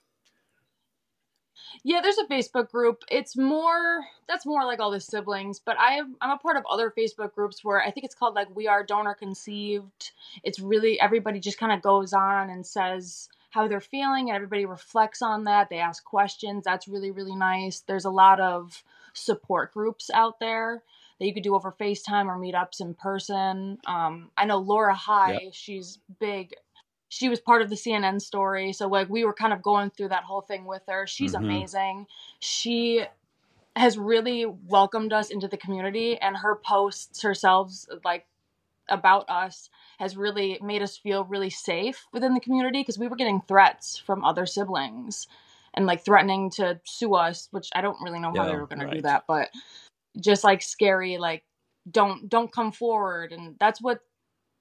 Yeah, 1.85 1.99
there's 2.01 2.17
a 2.17 2.25
Facebook 2.25 2.71
group. 2.71 3.03
It's 3.11 3.35
more 3.35 4.05
that's 4.27 4.45
more 4.45 4.65
like 4.65 4.79
all 4.79 4.91
the 4.91 5.01
siblings, 5.01 5.59
but 5.59 5.77
I 5.77 5.93
have, 5.93 6.07
I'm 6.21 6.31
a 6.31 6.37
part 6.37 6.55
of 6.55 6.63
other 6.69 6.93
Facebook 6.97 7.33
groups 7.33 7.63
where 7.63 7.81
I 7.81 7.91
think 7.91 8.05
it's 8.05 8.15
called 8.15 8.35
like 8.35 8.55
We 8.55 8.67
Are 8.67 8.83
Donor 8.83 9.13
Conceived. 9.13 10.11
It's 10.43 10.59
really 10.59 10.99
everybody 10.99 11.39
just 11.39 11.57
kind 11.57 11.73
of 11.73 11.81
goes 11.81 12.13
on 12.13 12.49
and 12.49 12.65
says 12.65 13.27
how 13.51 13.67
they're 13.67 13.81
feeling 13.81 14.29
and 14.29 14.35
everybody 14.35 14.65
reflects 14.65 15.21
on 15.21 15.43
that. 15.43 15.69
They 15.69 15.79
ask 15.79 16.03
questions. 16.05 16.63
That's 16.63 16.87
really 16.87 17.11
really 17.11 17.35
nice. 17.35 17.81
There's 17.81 18.05
a 18.05 18.09
lot 18.09 18.39
of 18.39 18.81
support 19.13 19.73
groups 19.73 20.09
out 20.13 20.39
there 20.39 20.83
that 21.19 21.25
you 21.25 21.33
could 21.33 21.43
do 21.43 21.53
over 21.53 21.71
FaceTime 21.71 22.25
or 22.25 22.37
meetups 22.39 22.81
in 22.81 22.93
person. 22.93 23.77
Um, 23.85 24.31
I 24.37 24.45
know 24.45 24.57
Laura 24.57 24.95
High, 24.95 25.49
she's 25.51 25.99
big 26.19 26.53
she 27.13 27.29
was 27.29 27.39
part 27.39 27.61
of 27.61 27.69
the 27.69 27.75
CNN 27.75 28.19
story. 28.19 28.73
So 28.73 28.87
like 28.87 29.07
we 29.07 29.23
were 29.23 29.35
kind 29.35 29.53
of 29.53 29.61
going 29.61 29.91
through 29.91 30.09
that 30.09 30.23
whole 30.23 30.41
thing 30.41 30.65
with 30.65 30.81
her. 30.87 31.05
She's 31.05 31.35
Mhm. 31.35 31.43
amazing. 31.43 32.07
She 32.39 33.05
has 33.75 33.99
really 33.99 34.47
welcomed 34.47 35.13
us 35.13 35.29
into 35.29 35.47
the 35.47 35.57
community 35.57 36.17
and 36.17 36.37
her 36.37 36.55
posts 36.55 37.21
herself 37.21 37.71
like 38.03 38.25
about 38.89 39.29
us 39.29 39.69
has 39.99 40.17
really 40.17 40.57
made 40.61 40.81
us 40.81 40.97
feel 40.97 41.23
really 41.25 41.51
safe 41.51 42.07
within 42.13 42.33
the 42.33 42.39
community 42.39 42.81
because 42.81 42.97
we 42.97 43.07
were 43.07 43.15
getting 43.15 43.41
threats 43.41 43.95
from 43.97 44.25
other 44.25 44.47
siblings 44.47 45.27
and 45.75 45.85
like 45.85 46.03
threatening 46.03 46.49
to 46.49 46.79
sue 46.83 47.13
us, 47.13 47.47
which 47.51 47.69
I 47.75 47.81
don't 47.81 48.01
really 48.01 48.19
know 48.19 48.33
how 48.33 48.45
they 48.45 48.55
were 48.55 48.67
going 48.67 48.79
to 48.87 48.95
do 48.95 49.01
that, 49.03 49.25
but 49.27 49.51
just 50.19 50.43
like 50.43 50.61
scary 50.63 51.17
like 51.17 51.43
don't 51.91 52.29
don't 52.29 52.51
come 52.51 52.71
forward 52.71 53.31
and 53.31 53.55
that's 53.59 53.81
what 53.81 54.01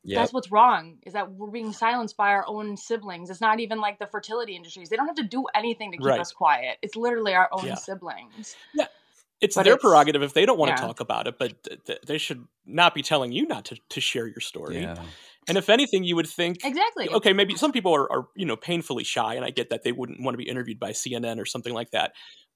Yep. 0.04 0.18
that's 0.20 0.32
what's 0.32 0.50
wrong 0.50 0.98
is 1.06 1.12
that 1.12 1.30
we're 1.32 1.50
being 1.50 1.72
silenced 1.72 2.16
by 2.16 2.30
our 2.30 2.44
own 2.48 2.76
siblings. 2.76 3.30
It's 3.30 3.40
not 3.40 3.60
even 3.60 3.80
like 3.80 3.98
the 4.00 4.06
fertility 4.06 4.56
industries. 4.56 4.88
They 4.88 4.96
don't 4.96 5.06
have 5.06 5.16
to 5.16 5.22
do 5.22 5.46
anything 5.54 5.92
to 5.92 5.98
keep 5.98 6.06
Right. 6.06 6.20
us 6.20 6.32
quiet. 6.32 6.78
It's 6.82 6.96
literally 6.96 7.34
our 7.34 7.48
own 7.52 7.66
Yeah. 7.66 7.74
siblings. 7.76 8.56
Yeah. 8.74 8.86
It's 9.40 9.54
But 9.56 9.64
their 9.64 9.74
it's- 9.74 9.82
prerogative 9.82 10.22
if 10.22 10.34
they 10.34 10.44
don't 10.46 10.58
want 10.58 10.70
yeah. 10.70 10.76
to 10.76 10.82
talk 10.82 11.00
about 11.00 11.26
it 11.26 11.36
but 11.38 11.62
th- 11.64 11.80
th- 11.84 12.00
they 12.06 12.18
should 12.18 12.46
not 12.64 12.94
be 12.94 13.02
telling 13.02 13.32
you 13.32 13.46
not 13.46 13.64
to, 13.66 13.76
to 13.90 14.00
share 14.00 14.26
your 14.28 14.38
story 14.40 14.80
Yeah. 14.80 15.02
and 15.48 15.58
if 15.58 15.68
anything 15.68 16.04
you 16.04 16.14
would 16.14 16.28
think 16.28 16.64
Exactly. 16.64 17.08
okay 17.08 17.32
maybe 17.32 17.56
some 17.56 17.72
people 17.72 17.92
are, 17.92 18.10
are 18.12 18.28
you 18.36 18.46
know 18.46 18.54
painfully 18.54 19.02
shy 19.02 19.34
and 19.34 19.44
i 19.44 19.50
get 19.50 19.70
that 19.70 19.82
they 19.82 19.90
wouldn't 19.90 20.20
want 20.22 20.34
to 20.34 20.38
be 20.38 20.48
interviewed 20.48 20.78
by 20.78 20.92
cnn 20.92 21.40
or 21.40 21.44
something 21.44 21.74
like 21.74 21.90
that 21.90 22.12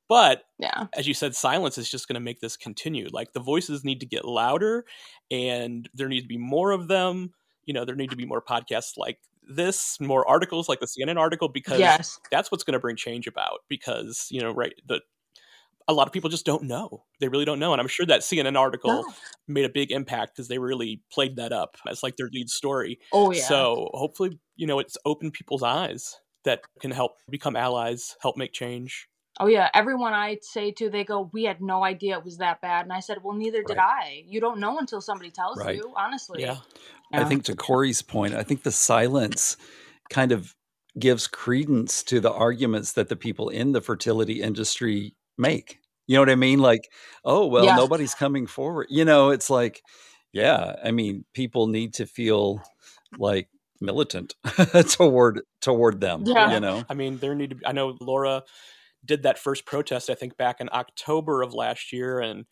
but 0.08 0.44
Yeah. 0.58 0.86
as 0.96 1.06
you 1.06 1.14
said 1.14 1.34
silence 1.34 1.78
is 1.78 1.90
just 1.90 2.08
going 2.08 2.14
to 2.14 2.20
make 2.20 2.40
this 2.40 2.56
continue 2.56 3.08
like 3.12 3.32
the 3.32 3.40
voices 3.40 3.84
need 3.84 4.00
to 4.00 4.06
get 4.06 4.24
louder 4.24 4.84
and 5.30 5.88
there 5.94 6.08
need 6.08 6.22
to 6.22 6.26
be 6.28 6.38
more 6.38 6.70
of 6.72 6.88
them 6.88 7.32
you 7.64 7.74
know 7.74 7.84
there 7.84 7.96
need 7.96 8.10
to 8.10 8.16
be 8.16 8.26
more 8.26 8.42
podcasts 8.42 8.96
like 8.96 9.18
this 9.48 10.00
more 10.00 10.28
articles 10.28 10.68
like 10.68 10.80
the 10.80 10.86
cnn 10.86 11.18
article 11.18 11.48
because 11.48 11.78
Yes. 11.80 12.18
that's 12.30 12.50
what's 12.50 12.64
going 12.64 12.72
to 12.72 12.80
bring 12.80 12.96
change 12.96 13.26
about 13.26 13.60
because 13.68 14.26
you 14.30 14.40
know 14.40 14.52
right 14.52 14.74
the 14.86 15.00
a 15.88 15.92
lot 15.92 16.08
of 16.08 16.12
people 16.12 16.28
just 16.28 16.44
don't 16.44 16.64
know 16.64 17.04
they 17.20 17.28
really 17.28 17.44
don't 17.44 17.60
know 17.60 17.72
and 17.72 17.80
i'm 17.80 17.86
sure 17.88 18.04
that 18.06 18.20
cnn 18.22 18.58
article 18.58 19.04
made 19.46 19.64
a 19.64 19.68
big 19.68 19.92
impact 19.92 20.34
because 20.34 20.48
they 20.48 20.58
really 20.58 21.00
played 21.12 21.36
that 21.36 21.52
up 21.52 21.76
as 21.88 22.02
like 22.02 22.16
their 22.16 22.28
lead 22.32 22.50
story 22.50 22.98
Oh 23.12 23.30
yeah. 23.30 23.46
so 23.46 23.90
hopefully 23.94 24.38
you 24.56 24.66
know 24.66 24.78
it's 24.80 24.96
opened 25.04 25.32
people's 25.32 25.62
eyes 25.62 26.16
that 26.44 26.62
can 26.80 26.90
help 26.90 27.12
become 27.30 27.54
allies 27.56 28.16
help 28.20 28.36
make 28.36 28.52
change 28.52 29.08
oh 29.40 29.46
yeah. 29.46 29.68
Everyone 29.74 30.12
I 30.12 30.38
say 30.42 30.72
to, 30.72 30.88
they 30.90 31.04
go, 31.04 31.30
"We 31.32 31.44
had 31.44 31.60
no 31.60 31.84
idea 31.84 32.18
it 32.18 32.24
was 32.24 32.38
that 32.38 32.60
bad," 32.60 32.84
and 32.86 32.92
I 32.92 33.00
said, 33.00 33.18
"Well, 33.22 33.36
neither 33.36 33.62
did 33.62 33.78
I. 33.78 34.24
You 34.26 34.40
don't 34.40 34.58
know 34.60 34.78
until 34.78 35.00
somebody 35.00 35.30
tells 35.30 35.58
Right. 35.58 35.76
you. 35.76 35.92
Honestly. 35.96 36.42
yeah 36.42 36.56
I 37.12 37.24
think 37.24 37.44
to 37.44 37.54
Corey's 37.54 38.02
point, 38.02 38.34
I 38.34 38.42
think 38.42 38.62
the 38.64 38.72
silence 38.72 39.56
kind 40.10 40.32
of 40.32 40.54
gives 40.98 41.26
credence 41.26 42.02
to 42.04 42.20
the 42.20 42.32
arguments 42.32 42.92
that 42.92 43.08
the 43.08 43.16
people 43.16 43.48
in 43.48 43.72
the 43.72 43.80
fertility 43.80 44.42
industry 44.42 45.14
make. 45.38 45.78
You 46.08 46.14
know 46.16 46.22
what 46.22 46.30
I 46.30 46.34
mean? 46.36 46.58
Like, 46.58 46.90
oh, 47.24 47.46
well, 47.46 47.64
Yeah. 47.64 47.76
nobody's 47.76 48.14
coming 48.14 48.46
forward. 48.46 48.86
You 48.90 49.04
know, 49.04 49.30
it's 49.30 49.50
like, 49.50 49.82
yeah, 50.32 50.76
I 50.84 50.90
mean, 50.90 51.24
people 51.34 51.66
need 51.68 51.94
to 51.94 52.06
feel 52.06 52.62
like 53.18 53.48
militant 53.80 54.34
toward 54.90 55.42
toward 55.60 56.00
them. 56.00 56.22
Yeah. 56.26 56.54
You 56.54 56.60
know? 56.60 56.82
i 56.88 56.94
mean 56.94 57.18
there 57.18 57.34
need 57.34 57.50
to 57.50 57.56
be, 57.56 57.66
i 57.66 57.72
know 57.72 57.96
laura 58.00 58.42
did 59.06 59.22
that 59.22 59.38
first 59.38 59.64
protest 59.66 60.10
i 60.10 60.14
think 60.14 60.36
back 60.36 60.60
in 60.60 60.68
october 60.72 61.42
of 61.42 61.54
last 61.54 61.92
year 61.92 62.20
and 62.20 62.44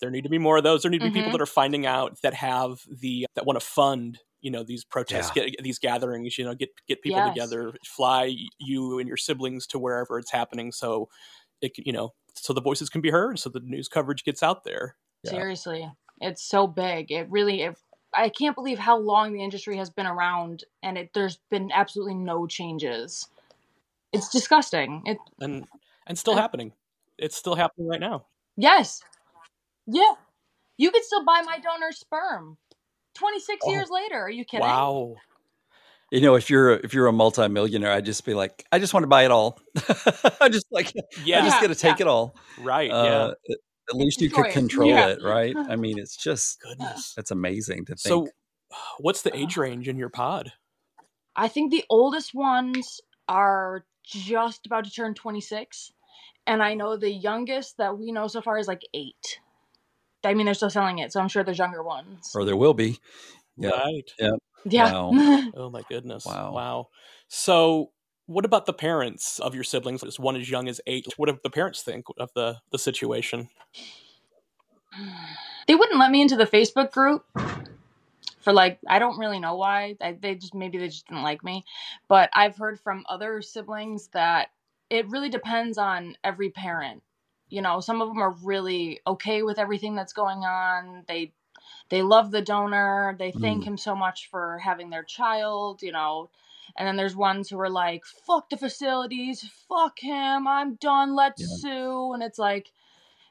there 0.00 0.10
need 0.10 0.22
to 0.24 0.30
be 0.30 0.38
more 0.38 0.56
of 0.58 0.64
those 0.64 0.82
there 0.82 0.90
need 0.90 1.00
to 1.00 1.06
be 1.06 1.10
people 1.12 1.28
Mhm. 1.30 1.32
that 1.32 1.40
are 1.42 1.46
finding 1.46 1.86
out 1.86 2.20
that 2.22 2.34
have 2.34 2.80
the 2.90 3.26
that 3.34 3.46
want 3.46 3.58
to 3.60 3.64
fund 3.66 4.18
you 4.40 4.50
know 4.50 4.62
these 4.62 4.84
protests 4.84 5.30
Yeah. 5.34 5.44
get 5.48 5.62
these 5.62 5.78
gatherings 5.78 6.38
you 6.38 6.44
know 6.44 6.54
get 6.54 6.70
get 6.88 7.02
people 7.02 7.18
Yes. 7.20 7.34
together 7.34 7.72
fly 7.84 8.34
you 8.58 8.98
and 8.98 9.08
your 9.08 9.16
siblings 9.16 9.66
to 9.68 9.78
wherever 9.78 10.18
it's 10.18 10.30
happening 10.32 10.72
so 10.72 11.08
it 11.60 11.74
can- 11.74 11.84
you 11.86 11.92
know 11.92 12.12
so 12.34 12.52
the 12.52 12.60
voices 12.60 12.88
can 12.90 13.00
be 13.00 13.10
heard 13.10 13.38
so 13.38 13.48
the 13.48 13.60
news 13.60 13.88
coverage 13.88 14.24
gets 14.24 14.42
out 14.42 14.64
there 14.64 14.96
Yeah. 15.24 15.30
Seriously, 15.32 15.90
it's 16.20 16.42
so 16.42 16.66
big. 16.66 17.10
It 17.10 17.28
really. 17.30 17.62
It, 17.62 17.76
I 18.14 18.28
can't 18.28 18.54
believe 18.54 18.78
how 18.78 18.96
long 18.98 19.32
the 19.32 19.42
industry 19.42 19.76
has 19.78 19.90
been 19.90 20.06
around, 20.06 20.62
and 20.82 20.96
it, 20.96 21.10
there's 21.14 21.38
been 21.50 21.72
absolutely 21.72 22.14
no 22.14 22.46
changes. 22.46 23.26
It's 24.12 24.28
disgusting. 24.28 25.02
It 25.04 25.18
and 25.40 25.66
and 26.06 26.18
still 26.18 26.32
And- 26.34 26.40
happening 26.40 26.72
it's 27.18 27.36
still 27.36 27.54
happening 27.54 27.88
right 27.88 28.00
now 28.00 28.26
yes, 28.56 29.00
yeah. 29.86 30.12
You 30.78 30.90
could 30.90 31.04
still 31.04 31.24
buy 31.24 31.40
my 31.46 31.58
donor 31.58 31.90
sperm. 31.92 32.58
Twenty 33.14 33.40
six 33.40 33.60
Oh. 33.66 33.70
years 33.70 33.88
later. 33.90 34.16
Are 34.20 34.30
you 34.30 34.44
kidding? 34.44 34.66
wow 34.66 35.14
You 36.10 36.20
know, 36.20 36.34
if 36.34 36.50
you're 36.50 36.74
a, 36.74 36.80
if 36.84 36.92
you're 36.92 37.06
a 37.06 37.12
multimillionaire, 37.12 37.90
I'd 37.92 38.04
just 38.04 38.24
be 38.26 38.34
like, 38.34 38.64
I 38.70 38.78
just 38.78 38.92
want 38.94 39.04
to 39.04 39.08
buy 39.08 39.24
it 39.24 39.30
all. 39.30 39.58
I 40.40 40.48
just 40.50 40.66
like 40.70 40.92
yeah 41.24 41.38
I 41.40 41.44
just 41.44 41.56
Yeah, 41.56 41.60
get 41.62 41.68
to 41.68 41.74
take 41.74 42.00
it 42.00 42.06
all. 42.06 42.36
right 42.60 42.90
yeah 42.90 42.94
Uh, 42.96 43.34
at- 43.50 43.56
at 43.88 43.94
least 43.96 44.20
you 44.20 44.28
could 44.28 44.38
Enjoy 44.46 44.48
it. 44.50 44.52
control 44.52 44.88
Yeah. 44.88 45.06
it, 45.08 45.22
right? 45.22 45.54
I 45.56 45.76
mean, 45.76 45.98
it's 45.98 46.16
just 46.16 46.60
goodness 46.60 47.14
it's 47.16 47.30
amazing 47.30 47.84
to 47.86 47.94
think. 47.94 48.00
so 48.00 48.28
what's 48.98 49.22
the 49.22 49.34
age 49.36 49.56
range 49.56 49.88
in 49.88 49.96
your 49.96 50.08
pod 50.10 50.52
I 51.36 51.48
think 51.48 51.70
the 51.70 51.84
oldest 51.88 52.34
ones 52.34 53.00
are 53.28 53.84
just 54.04 54.66
about 54.66 54.84
to 54.84 54.90
turn 54.90 55.14
26. 55.14 55.92
And 56.46 56.62
I 56.62 56.74
know 56.74 56.96
the 56.96 57.10
youngest 57.10 57.78
that 57.78 57.98
we 57.98 58.12
know 58.12 58.28
so 58.28 58.40
far 58.40 58.58
is 58.58 58.68
like 58.68 58.82
eight. 58.94 59.40
I 60.24 60.34
mean, 60.34 60.46
they're 60.46 60.54
still 60.54 60.70
selling 60.70 60.98
it, 60.98 61.12
so 61.12 61.20
I'm 61.20 61.28
sure 61.28 61.44
there's 61.44 61.58
younger 61.58 61.82
ones. 61.82 62.32
or 62.34 62.44
there 62.44 62.56
will 62.56 62.74
be. 62.74 62.98
Yeah. 63.56 63.70
right 63.70 64.12
Yeah. 64.64 64.92
Wow. 64.92 65.50
Oh 65.56 65.70
my 65.70 65.82
goodness. 65.88 66.26
Wow. 66.26 66.52
Wow. 66.52 66.88
So 67.28 67.90
What 68.26 68.44
about 68.44 68.66
the 68.66 68.72
parents 68.72 69.38
of 69.38 69.54
your 69.54 69.64
siblings? 69.64 70.02
Is 70.02 70.18
one 70.18 70.36
as 70.36 70.50
young 70.50 70.68
as 70.68 70.80
eight? 70.86 71.06
What 71.16 71.28
do 71.28 71.38
the 71.42 71.50
parents 71.50 71.82
think 71.82 72.06
of 72.18 72.30
the 72.34 72.56
the 72.70 72.78
situation? 72.78 73.48
They 75.68 75.74
wouldn't 75.74 75.98
let 75.98 76.10
me 76.10 76.22
into 76.22 76.36
the 76.36 76.46
Facebook 76.46 76.90
group 76.92 77.24
for 78.40 78.52
like 78.52 78.78
I 78.88 78.98
don't 78.98 79.18
really 79.18 79.38
know 79.38 79.56
why. 79.56 79.96
I, 80.00 80.12
they 80.12 80.34
just 80.34 80.54
maybe 80.54 80.78
they 80.78 80.88
just 80.88 81.06
didn't 81.06 81.22
like 81.22 81.44
me. 81.44 81.64
But 82.08 82.30
I've 82.34 82.56
heard 82.56 82.80
from 82.80 83.04
other 83.08 83.42
siblings 83.42 84.08
that 84.12 84.48
it 84.90 85.08
really 85.10 85.28
depends 85.28 85.78
on 85.78 86.16
every 86.24 86.50
parent. 86.50 87.02
You 87.48 87.62
know, 87.62 87.80
some 87.80 88.02
of 88.02 88.08
them 88.08 88.18
are 88.18 88.34
really 88.42 89.00
okay 89.06 89.42
with 89.42 89.58
everything 89.58 89.94
that's 89.94 90.12
going 90.12 90.38
on. 90.38 91.04
They 91.08 91.32
they 91.88 92.02
love 92.02 92.30
the 92.30 92.42
donor. 92.42 93.16
They 93.18 93.32
thank 93.32 93.62
Mm. 93.62 93.66
him 93.66 93.76
so 93.76 93.94
much 93.94 94.28
for 94.30 94.58
having 94.58 94.90
their 94.90 95.04
child, 95.04 95.82
you 95.82 95.92
know. 95.92 96.30
And 96.76 96.86
then 96.86 96.96
there's 96.96 97.16
ones 97.16 97.48
who 97.48 97.58
are 97.60 97.70
like, 97.70 98.04
fuck 98.04 98.50
the 98.50 98.56
facilities, 98.56 99.48
fuck 99.68 100.00
him, 100.00 100.48
I'm 100.48 100.74
done, 100.76 101.14
let's 101.14 101.40
Yeah. 101.42 101.46
sue. 101.70 102.12
And 102.12 102.22
it's 102.22 102.38
like, 102.38 102.72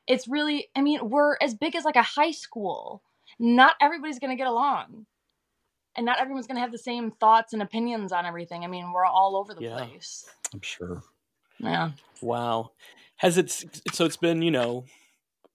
it's 0.08 0.28
really, 0.28 0.70
I 0.76 0.82
mean, 0.82 1.10
we're 1.10 1.38
as 1.42 1.54
big 1.54 1.76
as 1.76 1.86
like 1.86 1.98
a 1.98 2.02
high 2.02 2.32
school. 2.32 3.04
Not 3.40 3.76
everybody's 3.82 4.20
going 4.20 4.32
to 4.32 4.38
get 4.38 4.48
along. 4.48 5.06
And 5.96 6.06
not 6.06 6.20
everyone's 6.20 6.48
going 6.48 6.56
to 6.56 6.62
have 6.62 6.72
the 6.72 6.78
same 6.78 7.12
thoughts 7.12 7.54
and 7.54 7.62
opinions 7.62 8.12
on 8.12 8.26
everything. 8.26 8.64
I 8.64 8.68
mean, 8.68 8.92
we're 8.92 9.06
all 9.06 9.36
over 9.36 9.54
the 9.54 9.62
Yeah. 9.62 9.76
place. 9.76 10.30
I'm 10.54 10.62
sure. 10.62 11.04
Yeah. 11.66 11.92
Wow. 12.22 12.72
Has 13.18 13.38
it 13.38 13.50
so 13.94 14.06
it's 14.06 14.18
been, 14.18 14.42
you 14.42 14.52
know, 14.52 14.86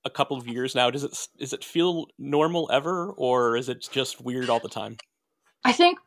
a 0.05 0.11
couple 0.11 0.37
of 0.37 0.47
years 0.49 0.75
now. 0.75 0.91
Does 0.91 1.05
it 1.05 1.29
does 1.39 1.53
it 1.53 1.65
feel 1.65 2.07
normal 2.19 2.69
ever 2.73 3.11
or 3.17 3.57
is 3.57 3.69
it 3.69 3.87
just 3.91 4.21
weird 4.21 4.49
all 4.51 4.61
the 4.61 4.69
time? 4.69 4.97
I 5.65 5.73
think 5.73 5.99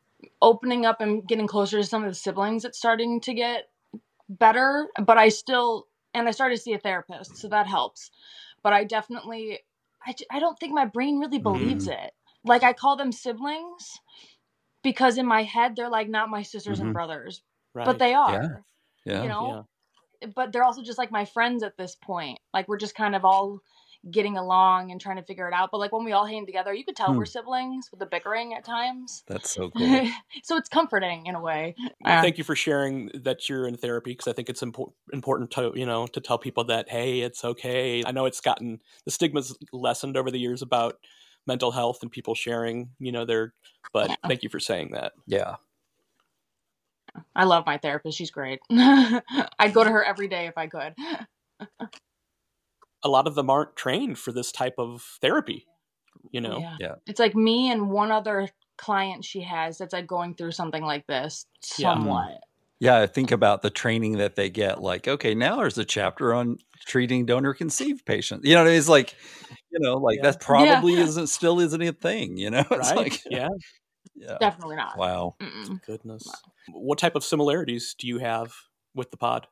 opening 0.42 0.86
up 0.86 1.02
and 1.02 1.28
getting 1.28 1.48
closer 1.48 1.78
to 1.78 1.84
some 1.84 2.04
of 2.04 2.10
the 2.10 2.16
siblings, 2.16 2.66
it's 2.66 2.78
starting 2.78 3.22
to 3.22 3.34
get 3.34 3.70
better. 4.30 4.88
But 5.06 5.18
I 5.18 5.30
still, 5.30 5.88
and 6.14 6.28
I 6.28 6.32
started 6.32 6.56
to 6.56 6.62
see 6.62 6.74
a 6.74 6.80
therapist, 6.80 7.38
so 7.38 7.48
that 7.50 7.68
helps. 7.68 8.10
But 8.64 8.74
I 8.74 8.84
definitely, 8.84 9.60
I, 10.08 10.16
I 10.32 10.40
don't 10.40 10.58
think 10.60 10.74
my 10.74 10.86
brain 10.86 11.20
really 11.20 11.40
believes 11.40 11.88
it. 11.88 12.12
Like 12.46 12.64
I 12.64 12.74
call 12.74 12.96
them 12.96 13.12
siblings 13.12 14.00
because 14.82 15.18
in 15.18 15.26
my 15.26 15.44
head 15.44 15.76
they're 15.76 15.90
like 15.90 16.10
not 16.10 16.30
my 16.30 16.42
sisters 16.42 16.80
Mhm. 16.80 16.84
and 16.84 16.94
brothers, 16.94 17.42
Right. 17.74 17.86
but 17.86 18.00
they 18.00 18.14
are. 18.14 18.64
Yeah. 19.06 19.24
You 19.24 19.30
know, 19.30 19.68
but 20.36 20.52
they're 20.52 20.64
also 20.64 20.82
just 20.84 20.98
like 20.98 21.12
my 21.12 21.26
friends 21.26 21.64
at 21.64 21.78
this 21.78 21.96
point. 21.96 22.40
Like 22.54 22.68
we're 22.68 22.78
just 22.78 22.96
kind 22.96 23.16
of 23.16 23.26
all 23.26 23.60
getting 24.12 24.38
along 24.38 24.92
and 24.92 25.00
trying 25.00 25.16
to 25.16 25.24
figure 25.24 25.48
it 25.48 25.54
out. 25.54 25.70
But 25.72 25.78
like 25.78 25.94
when 25.94 26.04
we 26.04 26.12
all 26.12 26.26
hang 26.26 26.46
together, 26.46 26.74
you 26.74 26.84
could 26.84 26.96
tell 26.98 27.12
Hmm. 27.14 27.18
we're 27.20 27.26
siblings 27.26 27.90
with 27.90 28.02
the 28.02 28.06
bickering 28.06 28.54
at 28.54 28.66
times. 28.66 29.24
That's 29.28 29.50
so 29.52 29.70
cool. 29.78 30.10
so 30.44 30.58
it's 30.58 30.68
comforting 30.68 31.26
in 31.26 31.36
a 31.36 31.42
way. 31.42 31.74
Well, 32.02 32.18
Uh, 32.18 32.22
Thank 32.22 32.38
you 32.38 32.44
for 32.44 32.56
sharing 32.56 33.10
that 33.14 33.48
you're 33.48 33.66
in 33.66 33.78
therapy 33.78 34.12
because 34.12 34.28
I 34.28 34.34
think 34.34 34.50
it's 34.50 34.62
impor- 34.62 34.92
important 35.14 35.52
to 35.52 35.72
you 35.76 35.86
know 35.86 36.06
to 36.08 36.20
tell 36.20 36.38
people 36.38 36.66
that 36.66 36.90
hey, 36.90 37.22
it's 37.22 37.46
okay. 37.46 38.04
I 38.06 38.12
know 38.12 38.26
it's 38.26 38.42
gotten 38.42 38.82
the 39.06 39.12
stigma's 39.12 39.58
lessened 39.72 40.18
over 40.18 40.30
the 40.32 40.40
years 40.40 40.62
about 40.62 40.96
mental 41.48 41.72
health 41.72 42.00
and 42.02 42.12
people 42.12 42.36
sharing 42.36 42.90
you 43.00 43.12
know 43.14 43.24
their. 43.26 43.54
But 43.94 44.10
Yeah. 44.10 44.16
thank 44.28 44.44
you 44.44 44.50
for 44.50 44.60
saying 44.60 44.92
that. 44.92 45.14
Yeah. 45.28 45.56
I 47.36 47.44
love 47.46 47.66
my 47.66 47.78
therapist. 47.78 48.18
She's 48.18 48.32
great. 48.32 48.60
I'd 48.72 49.74
go 49.74 49.84
to 49.84 49.90
her 49.90 50.04
every 50.04 50.28
day 50.28 50.48
if 50.48 50.58
I 50.58 50.68
could. 50.68 50.94
A 53.04 53.10
lot 53.10 53.28
of 53.28 53.36
them 53.36 53.50
aren't 53.50 53.76
trained 53.76 54.18
for 54.18 54.32
this 54.32 54.52
type 54.52 54.76
of 54.78 55.04
therapy. 55.22 55.68
You 56.32 56.42
know, 56.42 56.60
Yeah. 56.60 56.76
Yeah. 56.80 56.96
It's 57.06 57.20
like 57.20 57.36
me 57.36 57.70
and 57.72 57.90
one 57.90 58.12
other 58.12 58.48
client 58.78 59.26
she 59.26 59.42
has 59.42 59.78
that's 59.78 59.94
like 59.94 60.08
going 60.08 60.36
through 60.36 60.52
something 60.52 60.84
like 60.84 61.06
this 61.08 61.46
Yeah. 61.78 61.90
Mm. 61.90 61.94
somewhat. 61.94 62.40
Yeah, 62.80 63.00
I 63.00 63.08
think 63.08 63.32
about 63.32 63.62
the 63.62 63.70
training 63.70 64.18
that 64.18 64.36
they 64.36 64.50
get. 64.50 64.82
Like, 64.82 65.08
okay, 65.08 65.36
now 65.36 65.56
there's 65.58 65.78
a 65.78 65.86
chapter 65.86 66.34
on 66.34 66.58
treating 66.86 67.26
donor 67.26 67.54
conceived 67.54 68.06
patients. 68.06 68.46
You 68.46 68.56
know, 68.56 68.64
what 68.64 68.72
I 68.72 68.76
it's 68.76 68.90
like, 68.90 69.16
you 69.72 69.80
know, 69.80 69.96
like 69.98 70.18
Yeah. 70.18 70.32
that 70.32 70.42
probably 70.42 70.94
isn't 70.96 71.28
still 71.28 71.60
isn't 71.60 71.82
a 71.82 71.94
thing. 71.94 72.38
You 72.38 72.50
know, 72.50 72.60
it's 72.72 72.90
right? 72.90 72.96
like, 72.98 73.22
yeah. 73.30 73.48
Yeah, 74.16 74.38
Definitely 74.40 74.76
not. 74.76 74.98
wow. 74.98 75.36
Mm-mm. 75.42 75.84
Goodness. 75.86 76.28
What 76.72 76.98
type 77.00 77.16
of 77.16 77.24
similarities 77.24 77.96
do 77.98 78.08
you 78.08 78.20
have 78.20 78.54
with 78.96 79.12
the 79.12 79.18
pod? 79.18 79.48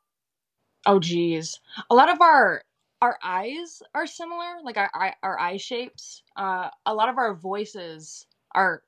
Oh 0.86 1.00
geez, 1.00 1.60
a 1.90 1.96
lot 1.96 2.10
of 2.10 2.22
our 2.22 2.64
our 3.02 3.18
eyes 3.24 3.82
are 3.96 4.06
similar, 4.08 4.62
like 4.64 4.78
our 4.78 4.90
eye- 4.94 5.16
our 5.24 5.40
eye 5.40 5.58
shapes. 5.58 6.24
Uh, 6.36 6.70
a 6.86 6.94
lot 6.94 7.10
of 7.10 7.18
our 7.18 7.34
voices 7.34 8.26
are 8.54 8.84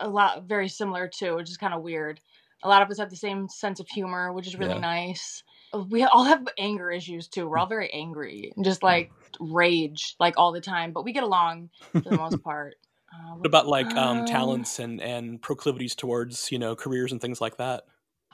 a 0.00 0.08
lot 0.08 0.44
very 0.44 0.68
similar 0.68 1.08
too, 1.08 1.36
which 1.36 1.50
is 1.50 1.56
kind 1.56 1.74
of 1.74 1.82
weird. 1.82 2.20
A 2.62 2.68
lot 2.68 2.82
of 2.82 2.90
us 2.90 2.98
have 2.98 3.10
the 3.10 3.16
same 3.16 3.48
sense 3.48 3.80
of 3.80 3.88
humor, 3.88 4.32
which 4.32 4.46
is 4.46 4.56
really 4.56 4.74
Yeah. 4.74 4.80
nice. 4.80 5.42
We 5.88 6.02
all 6.04 6.24
have 6.24 6.46
anger 6.58 6.90
issues 6.90 7.28
too. 7.28 7.48
We're 7.48 7.58
all 7.58 7.66
very 7.66 7.90
angry 7.92 8.52
and 8.56 8.64
just 8.64 8.82
like 8.82 9.10
rage 9.40 10.14
like 10.20 10.34
all 10.36 10.52
the 10.52 10.60
time, 10.60 10.92
but 10.92 11.04
we 11.04 11.12
get 11.12 11.22
along 11.24 11.70
for 11.92 12.00
the 12.10 12.16
most 12.16 12.42
part. 12.44 12.74
Uh, 13.12 13.34
What 13.36 13.46
about 13.46 13.66
like 13.66 13.96
um, 13.96 14.18
Um, 14.20 14.24
talents 14.24 14.78
and 14.78 15.00
and 15.00 15.40
proclivities 15.42 15.94
towards 15.94 16.50
you 16.52 16.58
know 16.58 16.74
careers 16.74 17.12
and 17.12 17.20
things 17.20 17.40
like 17.40 17.56
that? 17.58 17.84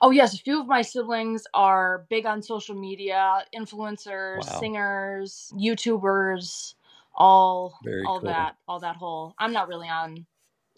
Oh 0.01 0.11
yes, 0.11 0.35
a 0.35 0.39
few 0.39 0.61
of 0.61 0.67
my 0.67 0.83
siblings 0.83 1.45
are 1.55 2.07
big 2.09 2.25
on 2.27 2.43
social 2.43 2.75
media, 2.77 3.45
influencers, 3.55 4.45
Wow. 4.45 4.61
singers, 4.61 5.53
YouTubers, 5.57 6.75
all 7.17 7.79
Very 7.83 8.05
all 8.07 8.21
cool. 8.21 8.29
that, 8.31 8.57
all 8.69 8.79
that 8.81 8.97
whole. 8.97 9.35
I'm 9.39 9.53
not 9.53 9.67
really 9.69 9.89
on 9.89 10.25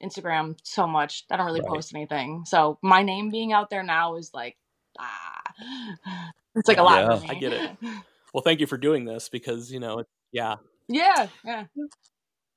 Instagram 0.03 0.57
so 0.63 0.87
much. 0.87 1.25
I 1.31 1.37
don't 1.37 1.45
really 1.47 1.61
Right. 1.61 1.69
post 1.69 1.95
anything. 1.95 2.45
So 2.47 2.79
my 2.83 3.03
name 3.03 3.29
being 3.31 3.53
out 3.53 3.69
there 3.69 3.83
now 3.83 4.17
is 4.17 4.33
like 4.33 4.57
ah. 4.99 5.43
It's 6.57 6.67
like 6.69 6.79
a 6.79 6.83
lot 6.83 7.05
Yeah. 7.05 7.21
I 7.29 7.35
get 7.35 7.53
it. 7.53 7.77
Well, 8.33 8.43
thank 8.43 8.61
you 8.61 8.67
for 8.67 8.79
doing 8.79 9.05
this 9.05 9.29
because 9.29 9.73
you 9.73 9.81
know, 9.81 10.05
yeah, 10.33 10.57
Yeah, 10.89 11.27
yeah. 11.45 11.65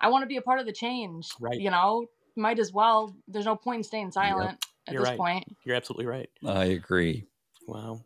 I 0.04 0.10
want 0.10 0.24
to 0.24 0.28
be 0.28 0.38
a 0.38 0.42
part 0.42 0.60
of 0.60 0.66
the 0.66 0.72
change. 0.74 1.30
Right. 1.40 1.60
You 1.60 1.72
know, 1.72 2.06
might 2.36 2.60
as 2.60 2.72
well. 2.74 3.16
There's 3.28 3.46
no 3.46 3.56
point 3.56 3.78
in 3.80 3.84
staying 3.84 4.12
silent 4.12 4.64
at 4.88 4.94
You're 4.94 5.02
this 5.04 5.10
right. 5.10 5.18
point. 5.18 5.56
you're 5.66 5.76
absolutely 5.76 6.06
right. 6.06 6.30
I 6.46 6.66
agree. 6.66 7.26
Wow. 7.68 8.02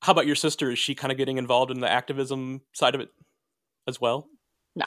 How 0.00 0.12
about 0.12 0.26
your 0.26 0.36
sister? 0.36 0.70
Is 0.70 0.78
she 0.78 0.94
kind 0.94 1.12
of 1.12 1.18
getting 1.18 1.36
involved 1.38 1.70
in 1.70 1.80
the 1.80 1.90
activism 1.90 2.62
side 2.72 2.94
of 2.94 3.00
it 3.00 3.10
as 3.86 4.00
well? 4.00 4.28
No. 4.74 4.84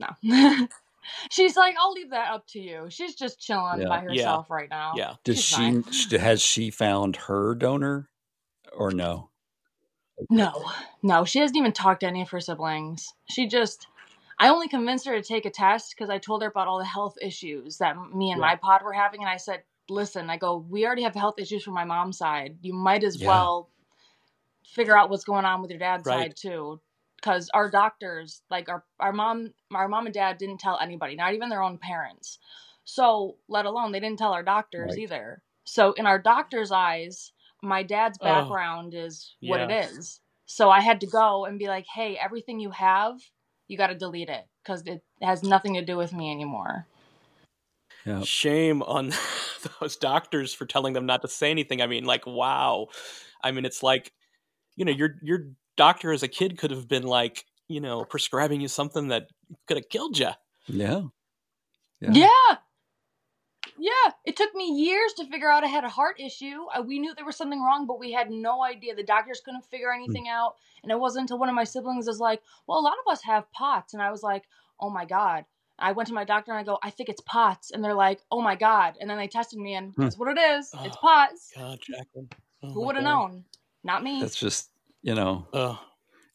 No. 0.00 0.66
She's 1.30 1.56
like, 1.56 1.74
I'll 1.80 1.92
leave 1.92 2.10
that 2.10 2.30
up 2.32 2.46
to 2.48 2.60
you. 2.60 2.86
She's 2.90 3.14
just 3.14 3.40
chilling 3.40 3.80
Yeah. 3.82 3.88
by 3.88 4.02
Yeah. 4.02 4.08
herself 4.10 4.50
right 4.50 4.68
now. 4.68 4.92
Yeah. 4.96 5.14
Does 5.24 5.36
She's 5.42 5.44
she 5.46 5.54
fine. 6.10 6.20
has 6.20 6.42
she 6.42 6.70
found 6.70 7.16
her 7.16 7.54
donor 7.54 8.08
or 8.76 8.90
no? 8.90 9.30
No, 10.30 10.64
no, 11.02 11.24
she 11.24 11.38
hasn't 11.38 11.56
even 11.56 11.72
talked 11.72 12.00
to 12.00 12.06
any 12.06 12.22
of 12.22 12.30
her 12.30 12.40
siblings. 12.40 13.14
She 13.30 13.46
just, 13.46 13.86
I 14.40 14.48
only 14.48 14.68
convinced 14.68 15.06
her 15.06 15.14
to 15.16 15.22
take 15.22 15.46
a 15.46 15.50
test 15.50 15.94
because 15.96 16.10
I 16.10 16.18
told 16.18 16.42
her 16.42 16.48
about 16.48 16.68
all 16.68 16.78
the 16.78 16.84
health 16.84 17.16
issues 17.22 17.78
that 17.78 17.96
me 18.14 18.30
and 18.30 18.40
Yeah. 18.40 18.46
my 18.48 18.56
pod 18.56 18.82
were 18.82 18.92
having. 18.92 19.20
And 19.22 19.30
I 19.30 19.36
said, 19.36 19.64
listen, 19.88 20.30
I 20.30 20.36
go, 20.36 20.58
we 20.58 20.86
already 20.86 21.02
have 21.02 21.14
health 21.14 21.36
issues 21.38 21.64
from 21.64 21.74
my 21.74 21.84
mom's 21.84 22.18
side. 22.18 22.58
You 22.62 22.74
might 22.74 23.04
as 23.04 23.18
Yeah. 23.18 23.26
well 23.26 23.70
figure 24.66 24.96
out 24.98 25.10
what's 25.10 25.24
going 25.24 25.44
on 25.44 25.62
with 25.62 25.70
your 25.70 25.80
dad's 25.80 26.06
Right. 26.06 26.32
side 26.32 26.36
too. 26.36 26.80
Because 27.16 27.50
our 27.54 27.70
doctors, 27.70 28.42
like 28.50 28.68
our, 28.68 28.84
our 29.00 29.12
mom, 29.12 29.52
our 29.72 29.88
mom 29.88 30.06
and 30.06 30.14
dad 30.14 30.38
didn't 30.38 30.58
tell 30.60 30.78
anybody, 30.80 31.16
not 31.16 31.34
even 31.34 31.48
their 31.48 31.62
own 31.62 31.78
parents. 31.78 32.38
So, 32.84 33.36
let 33.48 33.66
alone 33.66 33.92
they 33.92 34.00
didn't 34.00 34.18
tell 34.18 34.32
our 34.32 34.42
doctors 34.44 34.92
Right. 34.92 34.98
either. 34.98 35.42
So, 35.64 35.92
in 35.94 36.06
our 36.06 36.18
doctor's 36.18 36.72
eyes, 36.72 37.32
my 37.62 37.82
dad's 37.82 38.18
Oh. 38.20 38.24
background 38.24 38.94
is 38.94 39.36
what 39.40 39.60
it 39.60 39.70
is. 39.70 40.20
So 40.46 40.70
I 40.70 40.80
had 40.80 41.00
to 41.02 41.06
go 41.06 41.44
and 41.46 41.58
be 41.58 41.68
like, 41.68 41.86
"Hey, 41.94 42.16
everything 42.18 42.60
you 42.60 42.70
have, 42.70 43.20
you 43.68 43.78
got 43.78 43.88
to 43.88 43.94
delete 43.94 44.28
it 44.28 44.46
because 44.62 44.82
it 44.86 45.02
has 45.22 45.42
nothing 45.42 45.74
to 45.74 45.84
do 45.84 45.96
with 45.96 46.12
me 46.12 46.30
anymore." 46.30 46.86
Yeah. 48.04 48.22
Shame 48.22 48.82
on 48.82 49.12
those 49.80 49.96
doctors 49.96 50.54
for 50.54 50.66
telling 50.66 50.94
them 50.94 51.06
not 51.06 51.22
to 51.22 51.28
say 51.28 51.50
anything. 51.50 51.82
I 51.82 51.86
mean, 51.86 52.04
like, 52.04 52.26
wow. 52.26 52.88
I 53.42 53.50
mean, 53.50 53.64
it's 53.64 53.82
like, 53.82 54.12
you 54.76 54.84
know, 54.84 54.92
your 54.92 55.16
your 55.22 55.48
doctor 55.76 56.12
as 56.12 56.22
a 56.22 56.28
kid 56.28 56.58
could 56.58 56.70
have 56.70 56.88
been 56.88 57.02
like, 57.04 57.44
you 57.68 57.80
know, 57.80 58.04
prescribing 58.04 58.60
you 58.60 58.68
something 58.68 59.08
that 59.08 59.28
could 59.66 59.76
have 59.76 59.88
killed 59.88 60.18
you. 60.18 60.30
Yeah. 60.66 61.02
Yeah. 62.00 62.12
yeah. 62.12 62.56
Yeah, 63.78 64.12
it 64.24 64.36
took 64.36 64.54
me 64.54 64.66
years 64.66 65.12
to 65.14 65.26
figure 65.26 65.50
out 65.50 65.64
I 65.64 65.68
had 65.68 65.84
a 65.84 65.88
heart 65.88 66.20
issue. 66.20 66.66
Uh, 66.74 66.82
we 66.82 66.98
knew 66.98 67.14
there 67.14 67.24
was 67.24 67.36
something 67.36 67.62
wrong, 67.62 67.86
but 67.86 67.98
we 67.98 68.12
had 68.12 68.30
no 68.30 68.62
idea. 68.64 68.94
The 68.94 69.02
doctors 69.02 69.40
couldn't 69.44 69.64
figure 69.66 69.92
anything 69.92 70.28
out, 70.28 70.54
and 70.82 70.90
it 70.92 70.98
wasn't 70.98 71.22
until 71.22 71.38
one 71.38 71.48
of 71.48 71.54
my 71.54 71.64
siblings 71.64 72.06
was 72.06 72.20
like, 72.20 72.42
"Well, 72.66 72.78
a 72.78 72.80
lot 72.80 72.94
of 73.04 73.10
us 73.12 73.22
have 73.22 73.50
POTS," 73.52 73.94
and 73.94 74.02
I 74.02 74.10
was 74.10 74.22
like, 74.22 74.44
"Oh 74.80 74.90
my 74.90 75.04
god." 75.04 75.44
I 75.80 75.92
went 75.92 76.08
to 76.08 76.12
my 76.14 76.24
doctor 76.24 76.50
and 76.50 76.58
I 76.58 76.64
go, 76.64 76.78
I 76.82 76.90
think 76.90 77.08
it's 77.08 77.20
POTS. 77.20 77.70
And 77.70 77.84
they're 77.84 77.94
like, 77.94 78.20
oh 78.32 78.40
my 78.40 78.56
God. 78.56 78.94
And 79.00 79.08
then 79.08 79.16
they 79.16 79.28
tested 79.28 79.60
me 79.60 79.74
and 79.74 79.94
Hmm. 79.94 80.02
that's 80.02 80.18
what 80.18 80.36
it 80.36 80.40
is. 80.40 80.70
It's 80.82 80.96
Oh, 80.96 81.00
POTS. 81.00 81.52
God, 81.56 81.78
Jaclyn. 81.88 82.32
Oh 82.64 82.72
Who 82.72 82.86
would 82.86 82.96
have 82.96 83.04
known? 83.04 83.44
Not 83.84 84.02
me. 84.02 84.20
That's 84.20 84.34
just, 84.34 84.70
you 85.02 85.14
know, 85.14 85.46
Ugh. 85.52 85.78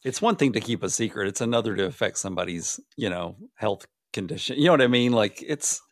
it's 0.02 0.22
one 0.22 0.36
thing 0.36 0.54
to 0.54 0.60
keep 0.60 0.82
a 0.82 0.88
secret. 0.88 1.28
It's 1.28 1.42
another 1.42 1.76
to 1.76 1.84
affect 1.84 2.16
somebody's, 2.16 2.80
you 2.96 3.10
know, 3.10 3.36
health 3.56 3.86
condition. 4.14 4.56
You 4.56 4.64
know 4.64 4.70
what 4.72 4.80
I 4.80 4.86
mean? 4.86 5.12
Like 5.12 5.44
it's 5.46 5.82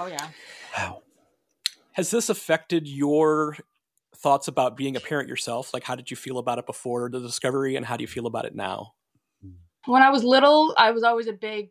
oh, 0.00 0.06
yeah. 0.06 0.28
wow. 0.76 1.02
Has 1.92 2.10
this 2.10 2.28
affected 2.28 2.88
your 2.88 3.56
thoughts 4.16 4.48
about 4.48 4.76
being 4.76 4.96
a 4.96 5.00
parent 5.00 5.28
yourself? 5.28 5.74
Like, 5.74 5.84
how 5.84 5.94
did 5.94 6.10
you 6.10 6.16
feel 6.16 6.38
about 6.38 6.58
it 6.58 6.66
before 6.66 7.10
the 7.10 7.20
discovery, 7.20 7.76
and 7.76 7.84
how 7.84 7.96
do 7.96 8.02
you 8.02 8.08
feel 8.08 8.26
about 8.26 8.44
it 8.44 8.54
now? 8.54 8.94
When 9.86 10.02
I 10.02 10.10
was 10.10 10.24
little, 10.24 10.74
I 10.76 10.90
was 10.90 11.02
always 11.02 11.26
a 11.26 11.32
big 11.32 11.70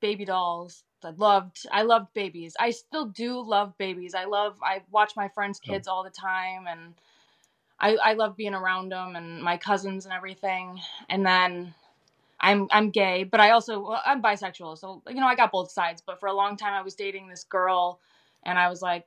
baby 0.00 0.24
dolls. 0.24 0.82
I 1.02 1.10
loved 1.10 1.66
I 1.70 1.82
loved 1.82 2.14
babies. 2.14 2.54
I 2.58 2.70
still 2.70 3.06
do 3.06 3.40
love 3.40 3.76
babies. 3.76 4.14
I 4.14 4.24
love 4.24 4.56
I 4.62 4.82
watch 4.90 5.12
my 5.16 5.28
friends' 5.28 5.60
oh. 5.62 5.70
kids 5.70 5.86
all 5.86 6.02
the 6.02 6.10
time 6.10 6.66
and 6.66 6.94
I 7.78 7.96
I 7.96 8.14
love 8.14 8.36
being 8.36 8.54
around 8.54 8.90
them 8.90 9.14
and 9.14 9.42
my 9.42 9.58
cousins 9.58 10.06
and 10.06 10.14
everything. 10.14 10.80
And 11.10 11.26
then 11.26 11.74
I'm 12.44 12.68
I'm 12.72 12.90
gay, 12.90 13.24
but 13.24 13.40
I 13.40 13.50
also 13.50 13.80
well, 13.80 14.02
I'm 14.06 14.22
bisexual. 14.22 14.78
So 14.78 15.02
you 15.08 15.16
know, 15.16 15.26
I 15.26 15.34
got 15.36 15.52
both 15.52 15.70
sides, 15.72 16.02
but 16.06 16.20
for 16.20 16.26
a 16.28 16.34
long 16.34 16.56
time 16.56 16.74
I 16.74 16.82
was 16.82 16.94
dating 16.94 17.28
this 17.28 17.44
girl 17.44 18.00
and 18.44 18.58
I 18.58 18.68
was 18.68 18.82
like 18.82 19.06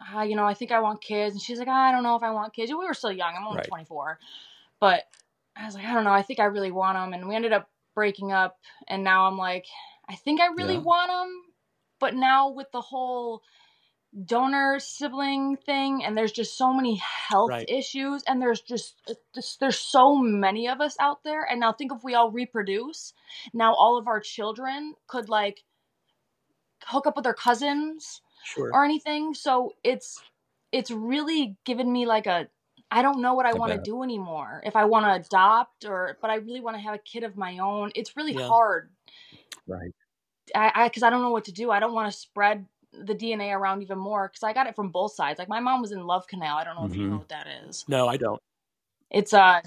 ah, 0.00 0.22
you 0.22 0.36
know, 0.36 0.46
I 0.46 0.54
think 0.54 0.72
I 0.72 0.80
want 0.80 1.02
kids 1.02 1.34
and 1.34 1.42
she's 1.42 1.58
like, 1.58 1.68
I 1.68 1.92
don't 1.92 2.02
know 2.02 2.16
if 2.16 2.22
I 2.22 2.30
want 2.32 2.54
kids. 2.54 2.70
And 2.70 2.78
we 2.78 2.86
were 2.86 2.94
still 2.94 3.12
young. 3.12 3.34
I'm 3.36 3.46
only 3.46 3.58
Right. 3.58 3.68
24. 3.68 4.18
But 4.80 5.04
I 5.56 5.64
was 5.66 5.74
like, 5.74 5.84
I 5.86 5.94
don't 5.94 6.04
know. 6.04 6.12
I 6.12 6.22
think 6.22 6.40
I 6.40 6.44
really 6.44 6.72
want 6.72 6.98
them 6.98 7.12
and 7.12 7.28
we 7.28 7.34
ended 7.36 7.52
up 7.52 7.70
breaking 7.94 8.32
up 8.32 8.58
and 8.88 9.04
now 9.04 9.26
I'm 9.26 9.38
like 9.38 9.66
I 10.08 10.16
think 10.16 10.40
I 10.40 10.48
really 10.48 10.74
Yeah. 10.74 10.80
want 10.80 11.10
them, 11.10 11.42
but 12.00 12.14
now 12.14 12.50
with 12.50 12.70
the 12.72 12.80
whole 12.80 13.42
donor 14.26 14.78
sibling 14.78 15.56
thing, 15.56 16.04
and 16.04 16.16
there's 16.16 16.32
just 16.32 16.56
so 16.56 16.72
many 16.72 16.96
health 16.96 17.50
Right. 17.50 17.68
issues, 17.68 18.22
and 18.28 18.40
there's 18.40 18.60
just, 18.60 18.96
uh, 19.08 19.14
just 19.34 19.60
there's 19.60 19.78
so 19.78 20.16
many 20.16 20.68
of 20.68 20.80
us 20.80 20.96
out 21.00 21.24
there, 21.24 21.44
and 21.44 21.60
now 21.60 21.72
think 21.72 21.92
if 21.92 22.04
we 22.04 22.14
all 22.14 22.30
reproduce, 22.30 23.12
now 23.52 23.74
all 23.74 23.98
of 23.98 24.06
our 24.08 24.20
children 24.20 24.94
could 25.08 25.28
like 25.28 25.64
hook 26.86 27.06
up 27.06 27.16
with 27.16 27.24
their 27.24 27.34
cousins 27.34 28.20
Sure. 28.44 28.70
or 28.72 28.84
anything. 28.84 29.34
So 29.34 29.74
it's 29.82 30.22
it's 30.72 30.90
really 30.90 31.56
given 31.64 31.92
me 31.92 32.06
like 32.06 32.26
a 32.26 32.48
I 32.90 33.02
don't 33.02 33.20
know 33.22 33.34
what 33.34 33.46
I 33.46 33.50
I 33.50 33.54
want 33.54 33.72
to 33.72 33.78
do 33.78 34.02
anymore. 34.02 34.62
If 34.64 34.76
I 34.76 34.84
want 34.84 35.06
to 35.06 35.12
adopt 35.26 35.84
or 35.84 36.18
but 36.20 36.30
I 36.30 36.36
really 36.36 36.60
want 36.60 36.76
to 36.76 36.82
have 36.82 36.94
a 36.94 36.98
kid 36.98 37.24
of 37.24 37.36
my 37.36 37.58
own. 37.58 37.90
It's 37.94 38.16
really 38.16 38.34
Yeah. 38.34 38.48
hard 38.48 38.90
Right. 39.66 39.92
I 40.54 40.72
I 40.74 40.88
because 40.88 41.02
I 41.02 41.10
don't 41.10 41.22
know 41.22 41.30
what 41.30 41.44
to 41.46 41.52
do. 41.52 41.70
I 41.70 41.80
don't 41.80 41.94
want 41.94 42.12
to 42.12 42.18
spread 42.18 42.66
the 43.02 43.14
DNA 43.14 43.52
around 43.54 43.82
even 43.82 43.98
more 43.98 44.28
because 44.28 44.42
I 44.42 44.52
got 44.52 44.66
it 44.66 44.76
from 44.76 44.90
both 44.90 45.14
sides. 45.14 45.38
Like 45.38 45.48
my 45.48 45.60
mom 45.60 45.80
was 45.80 45.92
in 45.92 46.06
Love 46.06 46.26
Canal. 46.26 46.56
I 46.58 46.64
don't 46.64 46.76
know 46.76 46.86
if 46.86 46.96
you 46.96 47.04
know 47.04 47.18
what 47.18 47.28
that 47.30 47.46
is. 47.66 47.84
No, 47.88 48.08
I 48.08 48.16
don't. 48.16 48.40
It's 49.10 49.32
a 49.32 49.62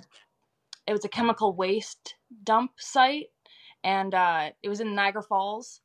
it 0.87 0.93
was 0.93 1.05
a 1.05 1.09
chemical 1.09 1.53
waste 1.53 2.15
dump 2.43 2.71
site, 2.77 3.27
and 3.83 4.13
uh, 4.13 4.51
it 4.63 4.69
was 4.69 4.79
in 4.79 4.95
Niagara 4.95 5.23
Falls 5.23 5.81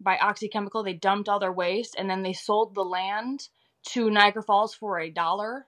by 0.00 0.16
Oxy 0.18 0.48
Chemical. 0.48 0.82
They 0.82 0.94
dumped 0.94 1.28
all 1.28 1.40
their 1.40 1.52
waste, 1.52 1.96
and 1.98 2.08
then 2.08 2.22
they 2.22 2.32
sold 2.32 2.74
the 2.74 2.84
land 2.84 3.48
to 3.90 4.10
Niagara 4.10 4.42
Falls 4.42 4.74
for 4.74 4.98
a 4.98 5.10
dollar. 5.10 5.66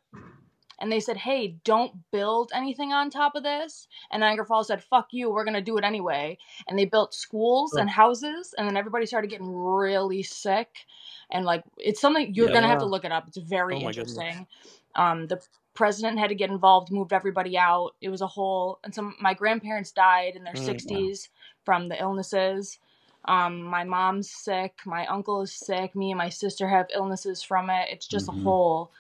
And 0.81 0.91
they 0.93 1.01
said, 1.01 1.17
"Hey, 1.19 1.57
don't 1.65 2.11
build 2.11 2.51
anything 2.55 2.93
on 2.93 3.11
top 3.11 3.35
of 3.35 3.43
this." 3.43 3.89
And 4.11 4.21
Niagara 4.21 4.47
Falls 4.47 4.69
said, 4.69 4.83
"Fuck 4.85 5.09
you, 5.13 5.31
we're 5.31 5.45
gonna 5.45 5.61
do 5.63 5.77
it 5.79 5.85
anyway." 5.85 6.39
And 6.67 6.79
they 6.79 6.85
built 6.85 7.15
schools 7.15 7.77
and 7.77 7.91
houses, 7.91 8.55
and 8.57 8.67
then 8.69 8.77
everybody 8.77 9.07
started 9.07 9.31
getting 9.31 9.55
really 9.55 10.23
sick. 10.23 10.87
And 11.31 11.45
like, 11.45 11.65
it's 11.79 12.01
something 12.01 12.35
you're 12.35 12.49
gonna 12.51 12.69
have 12.69 12.79
to 12.79 12.87
look 12.87 13.05
it 13.05 13.13
up. 13.13 13.27
It's 13.29 13.37
very 13.39 13.79
Oh 13.79 13.83
interesting. 13.83 14.47
Um, 14.95 15.27
the 15.27 15.41
president 15.75 16.19
had 16.19 16.29
to 16.29 16.35
get 16.35 16.51
involved, 16.51 16.91
moved 16.91 17.13
everybody 17.13 17.57
out. 17.57 17.95
It 18.01 18.09
was 18.09 18.21
a 18.21 18.27
whole, 18.27 18.81
and 18.85 18.95
some 18.95 19.17
my 19.21 19.35
grandparents 19.35 19.93
died 19.93 20.35
in 20.37 20.45
their 20.45 20.57
Mm, 20.57 20.85
wow. 20.85 21.11
60s 21.11 21.29
from 21.65 21.89
the 21.89 22.01
illnesses. 22.01 22.79
Um, 23.25 23.63
my 23.63 23.85
mom's 23.85 24.31
sick, 24.31 24.79
my 24.87 25.07
uncle 25.07 25.43
is 25.43 25.53
sick, 25.55 25.95
me 25.95 26.11
and 26.11 26.19
my 26.19 26.31
sister 26.31 26.69
have 26.69 26.87
illnesses 26.95 27.43
from 27.43 27.69
it. 27.69 27.89
It's 27.91 28.07
just 28.09 28.29
Mhm. 28.29 28.29
a 28.29 28.33
whole, 28.33 28.91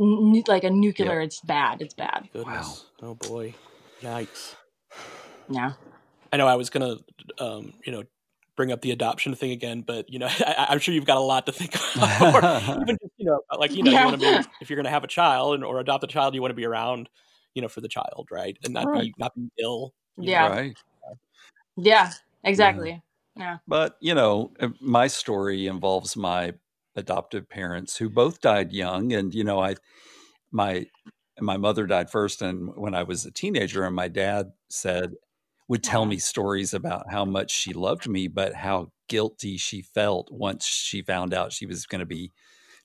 n- 0.00 0.42
like 0.48 0.64
a 0.64 0.70
nuclear. 0.70 1.20
It's 1.20 1.40
bad. 1.40 1.82
It's 1.82 1.94
bad. 1.94 2.28
Goodness. 2.32 2.86
Oh 3.02 3.14
boy. 3.14 3.54
Yikes. 4.02 4.54
Yeah. 5.48 5.72
I 6.32 6.36
know 6.36 6.46
I 6.46 6.54
was 6.56 6.70
gonna, 6.70 6.96
um, 7.38 7.74
you 7.84 7.92
know, 7.92 8.04
bring 8.56 8.72
up 8.72 8.80
the 8.82 8.90
adoption 8.90 9.34
thing 9.34 9.50
again, 9.50 9.82
but 9.82 10.10
you 10.12 10.18
know, 10.18 10.26
I, 10.40 10.66
I'm 10.70 10.78
sure 10.78 10.94
you've 10.94 11.04
got 11.06 11.16
a 11.16 11.20
lot 11.20 11.46
to 11.46 11.52
think 11.52 11.74
about. 11.96 12.34
or 12.76 12.82
even 12.82 12.98
just, 13.00 13.12
you 13.16 13.26
know, 13.26 13.40
like 13.58 13.72
you 13.72 13.82
know, 13.82 13.90
Yeah. 13.90 14.00
you 14.00 14.06
want 14.06 14.20
to 14.20 14.42
be 14.42 14.48
if 14.60 14.70
you're 14.70 14.76
gonna 14.76 14.90
have 14.90 15.04
a 15.04 15.08
child 15.08 15.54
and 15.54 15.64
or 15.64 15.80
adopt 15.80 16.04
a 16.04 16.06
child, 16.06 16.34
you 16.34 16.40
want 16.40 16.50
to 16.50 16.56
be 16.56 16.66
around, 16.66 17.08
you 17.54 17.62
know, 17.62 17.68
for 17.68 17.80
the 17.80 17.88
child, 17.88 18.28
right, 18.30 18.56
and 18.64 18.74
not 18.74 18.92
be 18.92 19.12
not 19.18 19.34
be 19.34 19.50
ill. 19.60 19.92
Yeah. 20.16 20.48
know. 20.48 20.54
Right. 20.54 20.76
Yeah. 21.76 22.12
Exactly. 22.44 23.02
Yeah. 23.36 23.58
But, 23.68 23.96
you 24.00 24.14
know, 24.14 24.52
uh, 24.60 24.68
my 24.80 25.06
story 25.06 25.66
involves 25.66 26.16
my 26.16 26.52
adoptive 27.00 27.48
parents 27.48 27.96
who 27.96 28.08
both 28.08 28.40
died 28.40 28.72
young. 28.72 29.12
And, 29.12 29.34
you 29.34 29.42
know, 29.42 29.60
I, 29.60 29.74
my, 30.52 30.86
my 31.40 31.56
mother 31.56 31.86
died 31.86 32.10
first. 32.10 32.42
And 32.42 32.70
when 32.76 32.94
I 32.94 33.02
was 33.02 33.26
a 33.26 33.32
teenager, 33.32 33.84
and 33.84 33.96
my 33.96 34.06
dad 34.06 34.52
said, 34.68 35.14
would 35.68 35.82
tell 35.82 36.02
uh-huh. 36.02 36.10
me 36.10 36.18
stories 36.18 36.74
about 36.74 37.10
how 37.10 37.24
much 37.24 37.50
she 37.50 37.72
loved 37.72 38.08
me, 38.08 38.28
but 38.28 38.54
how 38.54 38.92
guilty 39.08 39.56
she 39.56 39.82
felt 39.82 40.28
once 40.30 40.66
she 40.66 41.02
found 41.02 41.32
out 41.32 41.52
she 41.52 41.66
was 41.66 41.86
going 41.86 42.00
to 42.00 42.06
be 42.06 42.32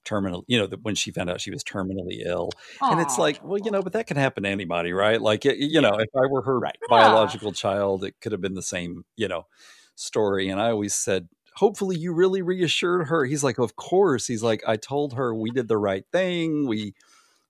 terminal, 0.04 0.46
you 0.48 0.58
know, 0.58 0.68
that 0.68 0.84
when 0.84 0.94
she 0.94 1.12
found 1.12 1.30
out 1.30 1.42
she 1.42 1.50
was 1.50 1.64
terminally 1.64 2.24
ill. 2.24 2.52
And 2.80 3.02
it's 3.02 3.18
like, 3.18 3.40
well, 3.44 3.58
you 3.58 3.72
know, 3.72 3.82
but 3.82 3.94
that 3.94 4.06
can 4.06 4.18
happen 4.18 4.44
to 4.44 4.50
anybody, 4.50 4.94
right? 4.94 5.20
Like, 5.20 5.46
it, 5.46 5.58
you 5.58 5.82
know, 5.82 5.96
if 5.96 6.10
I 6.16 6.28
were 6.30 6.44
her 6.44 6.60
Right. 6.60 6.78
biological 6.88 7.52
child, 7.52 8.04
it 8.04 8.16
could 8.22 8.32
have 8.32 8.42
been 8.42 8.54
the 8.54 8.62
same, 8.62 9.04
you 9.16 9.28
know, 9.28 9.48
story. 9.96 10.50
And 10.50 10.62
I 10.62 10.70
always 10.70 10.94
said, 10.94 11.28
hopefully 11.56 11.98
you 11.98 12.14
really 12.14 12.42
reassured 12.42 13.08
her. 13.08 13.26
He's 13.26 13.44
like, 13.44 13.58
of 13.58 13.76
course. 13.76 14.28
He's 14.28 14.44
like, 14.44 14.64
I 14.68 14.76
told 14.78 15.14
her 15.14 15.34
we 15.34 15.52
did 15.52 15.68
the 15.68 15.78
right 15.78 16.04
thing. 16.12 16.68
We 16.68 16.94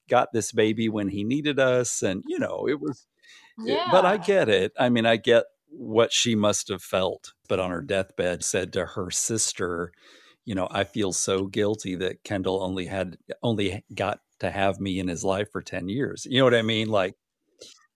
got 0.10 0.32
this 0.34 0.52
baby 0.52 0.90
when 0.90 1.10
he 1.10 1.24
needed 1.24 1.60
us. 1.60 2.02
And, 2.04 2.24
you 2.28 2.40
know, 2.40 2.68
it 2.68 2.80
was, 2.80 3.08
it- 3.60 3.74
yeah. 3.74 3.88
but 3.92 4.06
I 4.06 4.18
get 4.18 4.50
it. 4.50 4.72
I 4.80 4.90
mean, 4.90 5.06
I 5.06 5.18
get 5.18 5.46
what 5.70 6.14
she 6.14 6.36
must 6.36 6.68
have 6.70 6.84
felt. 6.84 7.34
But 7.50 7.60
on 7.60 7.72
her 7.72 7.82
deathbed, 7.82 8.44
said 8.44 8.72
to 8.74 8.86
her 8.86 9.10
sister, 9.12 9.92
you 10.46 10.54
know, 10.56 10.68
I 10.70 10.84
feel 10.84 11.12
so 11.12 11.48
guilty 11.48 11.96
that 11.96 12.24
Kendall 12.24 12.62
only 12.62 12.86
had 12.86 13.18
only 13.42 13.84
got 13.94 14.20
to 14.40 14.52
have 14.52 14.80
me 14.80 15.00
in 15.00 15.08
his 15.08 15.24
life 15.24 15.52
for 15.52 15.62
10 15.62 15.90
years. 15.90 16.28
You 16.30 16.40
know 16.40 16.44
what 16.44 16.54
I 16.54 16.62
mean? 16.62 16.90
Like, 16.90 17.16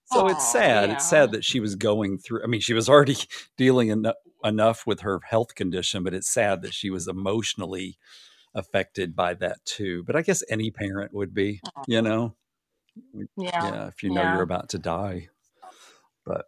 so 0.06 0.26
it's 0.26 0.44
Aw, 0.44 0.52
sad. 0.52 0.90
It's 0.90 1.08
sad 1.08 1.30
that 1.32 1.44
she 1.44 1.60
was 1.60 1.76
going 1.76 2.18
through. 2.18 2.42
I 2.42 2.48
mean, 2.48 2.60
she 2.60 2.74
was 2.74 2.88
already 2.88 3.16
dealing 3.56 3.92
eno- 3.92 4.14
enough 4.44 4.86
with 4.86 5.00
her 5.00 5.20
health 5.28 5.54
condition, 5.54 6.02
but 6.04 6.14
it's 6.14 6.32
sad 6.32 6.62
that 6.62 6.74
she 6.74 6.90
was 6.90 7.08
emotionally 7.08 7.98
affected 8.54 9.14
by 9.16 9.34
that 9.34 9.58
too. 9.64 10.02
But 10.04 10.16
I 10.16 10.22
guess 10.22 10.42
any 10.48 10.70
parent 10.70 11.12
would 11.14 11.34
be, 11.34 11.60
you 11.86 12.02
know, 12.02 12.36
mm, 13.14 13.28
Yeah. 13.36 13.62
yeah, 13.62 13.88
if 13.88 14.02
you 14.02 14.10
know 14.10 14.22
Yeah. 14.22 14.30
you're 14.32 14.42
about 14.42 14.70
to 14.70 14.78
die. 14.78 15.28
But 16.24 16.46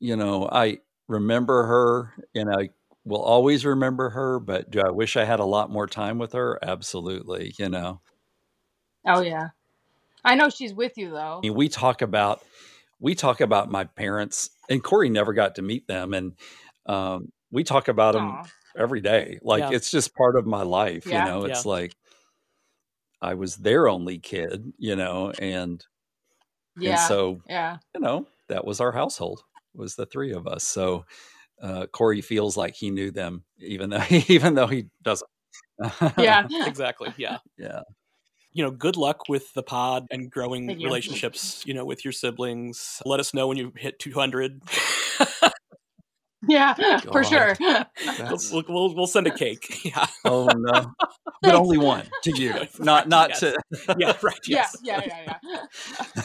you 0.00 0.16
know, 0.16 0.48
I 0.50 0.78
remember 1.08 1.64
her, 1.66 2.14
and 2.34 2.50
I 2.50 2.70
will 3.04 3.22
always 3.22 3.64
remember 3.64 4.10
her. 4.10 4.38
But 4.40 4.70
do 4.70 4.80
I 4.80 4.90
wish 4.90 5.16
I 5.16 5.24
had 5.24 5.40
a 5.40 5.44
lot 5.44 5.70
more 5.70 5.86
time 5.86 6.18
with 6.18 6.32
her? 6.32 6.58
Absolutely. 6.62 7.54
You 7.58 7.68
know, 7.68 8.00
Oh 9.06 9.20
yeah. 9.22 9.48
I 10.24 10.34
know 10.34 10.50
she's 10.50 10.74
with 10.74 10.96
you 10.96 11.10
though. 11.10 11.38
I 11.42 11.46
mean, 11.46 11.54
we 11.54 11.68
talk 11.68 12.02
about 12.02 12.42
we 13.00 13.14
talk 13.14 13.40
about 13.40 13.70
my 13.70 13.84
parents, 13.84 14.50
and 14.68 14.82
Corey 14.82 15.08
never 15.08 15.32
got 15.32 15.54
to 15.56 15.62
meet 15.62 15.86
them, 15.86 16.12
and 16.14 16.34
um, 16.90 17.32
we 17.50 17.64
talk 17.64 17.88
about 17.88 18.14
them 18.14 18.30
Aw. 18.30 18.44
every 18.76 19.00
day. 19.00 19.38
Like 19.42 19.60
Yeah. 19.60 19.70
it's 19.76 19.90
just 19.90 20.14
part 20.14 20.36
of 20.36 20.46
my 20.46 20.62
life. 20.62 21.06
Yeah. 21.06 21.24
You 21.24 21.30
know, 21.30 21.44
it's 21.44 21.64
Yeah. 21.64 21.70
like 21.70 21.94
I 23.20 23.34
was 23.34 23.56
their 23.56 23.88
only 23.88 24.18
kid. 24.18 24.72
You 24.78 24.96
know, 24.96 25.32
and 25.38 25.84
Yeah. 26.76 26.90
and 26.92 27.00
so 27.00 27.40
yeah. 27.48 27.78
you 27.94 28.00
know, 28.00 28.26
that 28.48 28.64
was 28.64 28.80
our 28.80 28.92
household, 28.92 29.42
was 29.74 29.94
the 29.96 30.06
three 30.06 30.32
of 30.32 30.46
us. 30.46 30.64
So 30.64 31.04
uh, 31.62 31.86
Corey 31.86 32.22
feels 32.22 32.56
like 32.56 32.74
he 32.74 32.90
knew 32.90 33.10
them, 33.10 33.44
even 33.58 33.90
though 33.90 34.02
even 34.28 34.54
though 34.54 34.66
he 34.66 34.86
doesn't. 35.02 35.28
Yeah. 36.18 36.46
exactly. 36.66 37.12
Yeah. 37.16 37.38
yeah. 37.58 37.82
You 38.52 38.64
know, 38.64 38.70
good 38.72 38.96
luck 38.96 39.28
with 39.28 39.52
the 39.54 39.62
pod 39.62 40.06
and 40.10 40.28
growing 40.30 40.68
you. 40.70 40.86
relationships. 40.86 41.62
You 41.66 41.74
know, 41.74 41.84
with 41.84 42.04
your 42.04 42.12
siblings. 42.12 43.00
Let 43.06 43.20
us 43.20 43.32
know 43.32 43.46
when 43.46 43.56
you 43.56 43.72
hit 43.76 43.98
200. 44.00 44.60
Yeah. 46.48 47.00
For 47.00 47.22
sure. 47.24 47.54
we'll, 47.60 48.38
we'll, 48.52 48.64
we'll 48.68 48.94
we'll 48.94 49.06
send 49.06 49.26
a 49.26 49.30
cake. 49.36 49.80
Yeah. 49.84 50.06
oh 50.24 50.48
no, 50.56 50.92
but 51.42 51.54
only 51.54 51.78
one 51.78 52.06
to 52.24 52.30
you, 52.40 52.54
not 52.78 53.08
not 53.08 53.30
Yes. 53.30 53.40
to. 53.40 53.56
Yeah. 53.98 54.16
Right. 54.22 54.38
yeah. 54.46 54.56
Yes. 54.56 54.76
Yeah. 54.82 55.00
Yeah. 55.06 55.36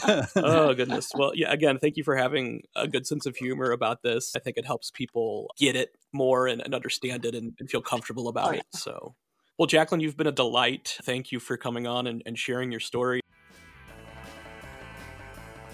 Yeah. 0.07 0.25
oh 0.35 0.73
goodness 0.73 1.11
well 1.15 1.31
yeah 1.35 1.51
again 1.51 1.77
thank 1.79 1.97
you 1.97 2.03
for 2.03 2.15
having 2.15 2.63
a 2.75 2.87
good 2.87 3.05
sense 3.07 3.25
of 3.25 3.35
humor 3.35 3.71
about 3.71 4.01
this 4.03 4.35
i 4.35 4.39
think 4.39 4.57
it 4.57 4.65
helps 4.65 4.91
people 4.91 5.49
get 5.57 5.75
it 5.75 5.95
more 6.13 6.47
and, 6.47 6.61
and 6.61 6.73
understand 6.75 7.25
it 7.25 7.33
and, 7.35 7.53
and 7.59 7.69
feel 7.69 7.81
comfortable 7.81 8.27
about 8.27 8.49
Oh, 8.49 8.51
yeah. 8.51 8.59
it 8.59 8.65
so 8.73 9.15
well 9.57 9.67
jaclyn 9.67 10.01
you've 10.01 10.17
been 10.17 10.27
a 10.27 10.31
delight 10.31 10.97
thank 11.03 11.31
you 11.31 11.39
for 11.39 11.57
coming 11.57 11.87
on 11.87 12.07
and, 12.07 12.21
and 12.25 12.37
sharing 12.37 12.71
your 12.71 12.79
story 12.81 13.21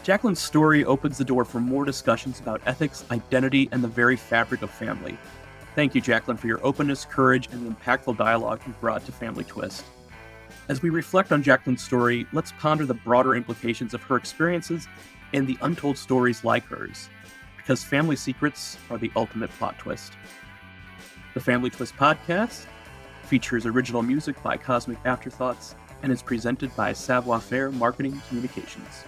Jaclyn's 0.04 0.40
story 0.40 0.84
opens 0.84 1.20
the 1.20 1.24
door 1.24 1.46
for 1.46 1.60
more 1.60 1.86
discussions 1.86 2.40
about 2.40 2.62
ethics, 2.66 3.06
identity, 3.12 3.70
and 3.72 3.84
the 3.84 3.88
very 3.88 4.16
fabric 4.16 4.64
of 4.64 4.72
family. 4.72 5.16
Thank 5.76 5.94
you, 5.94 6.02
Jaclyn, 6.02 6.40
for 6.40 6.48
your 6.48 6.66
openness, 6.66 7.06
courage, 7.06 7.48
and 7.52 7.66
the 7.66 7.70
impactful 7.70 8.18
dialogue 8.18 8.62
you 8.66 8.74
brought 8.82 9.06
to 9.06 9.12
Family 9.12 9.44
Twist. 9.44 9.86
As 10.70 10.82
we 10.82 10.90
reflect 10.90 11.32
on 11.32 11.44
Jaclyn's 11.44 11.84
story, 11.84 12.26
let's 12.34 12.52
ponder 12.54 12.86
the 12.86 12.96
broader 12.96 13.36
implications 13.36 13.94
of 13.94 14.02
her 14.04 14.16
experiences 14.16 14.88
and 15.34 15.46
the 15.46 15.58
untold 15.62 16.00
stories 16.00 16.44
like 16.44 16.66
hers, 16.66 17.08
because 17.58 17.84
family 17.84 18.16
secrets 18.16 18.78
are 18.90 18.98
the 18.98 19.12
ultimate 19.16 19.52
plot 19.52 19.78
twist. 19.78 20.14
The 21.36 21.40
Family 21.40 21.70
Twist 21.70 21.96
podcast 21.96 22.66
features 23.24 23.68
original 23.68 24.02
music 24.02 24.42
by 24.42 24.58
Cosmic 24.58 24.98
Afterthoughts 25.06 25.76
and 26.02 26.12
is 26.12 26.24
presented 26.24 26.76
by 26.76 26.92
Savoir 26.92 27.40
Faire 27.40 27.72
Marketing 27.72 28.20
Communications. 28.28 29.06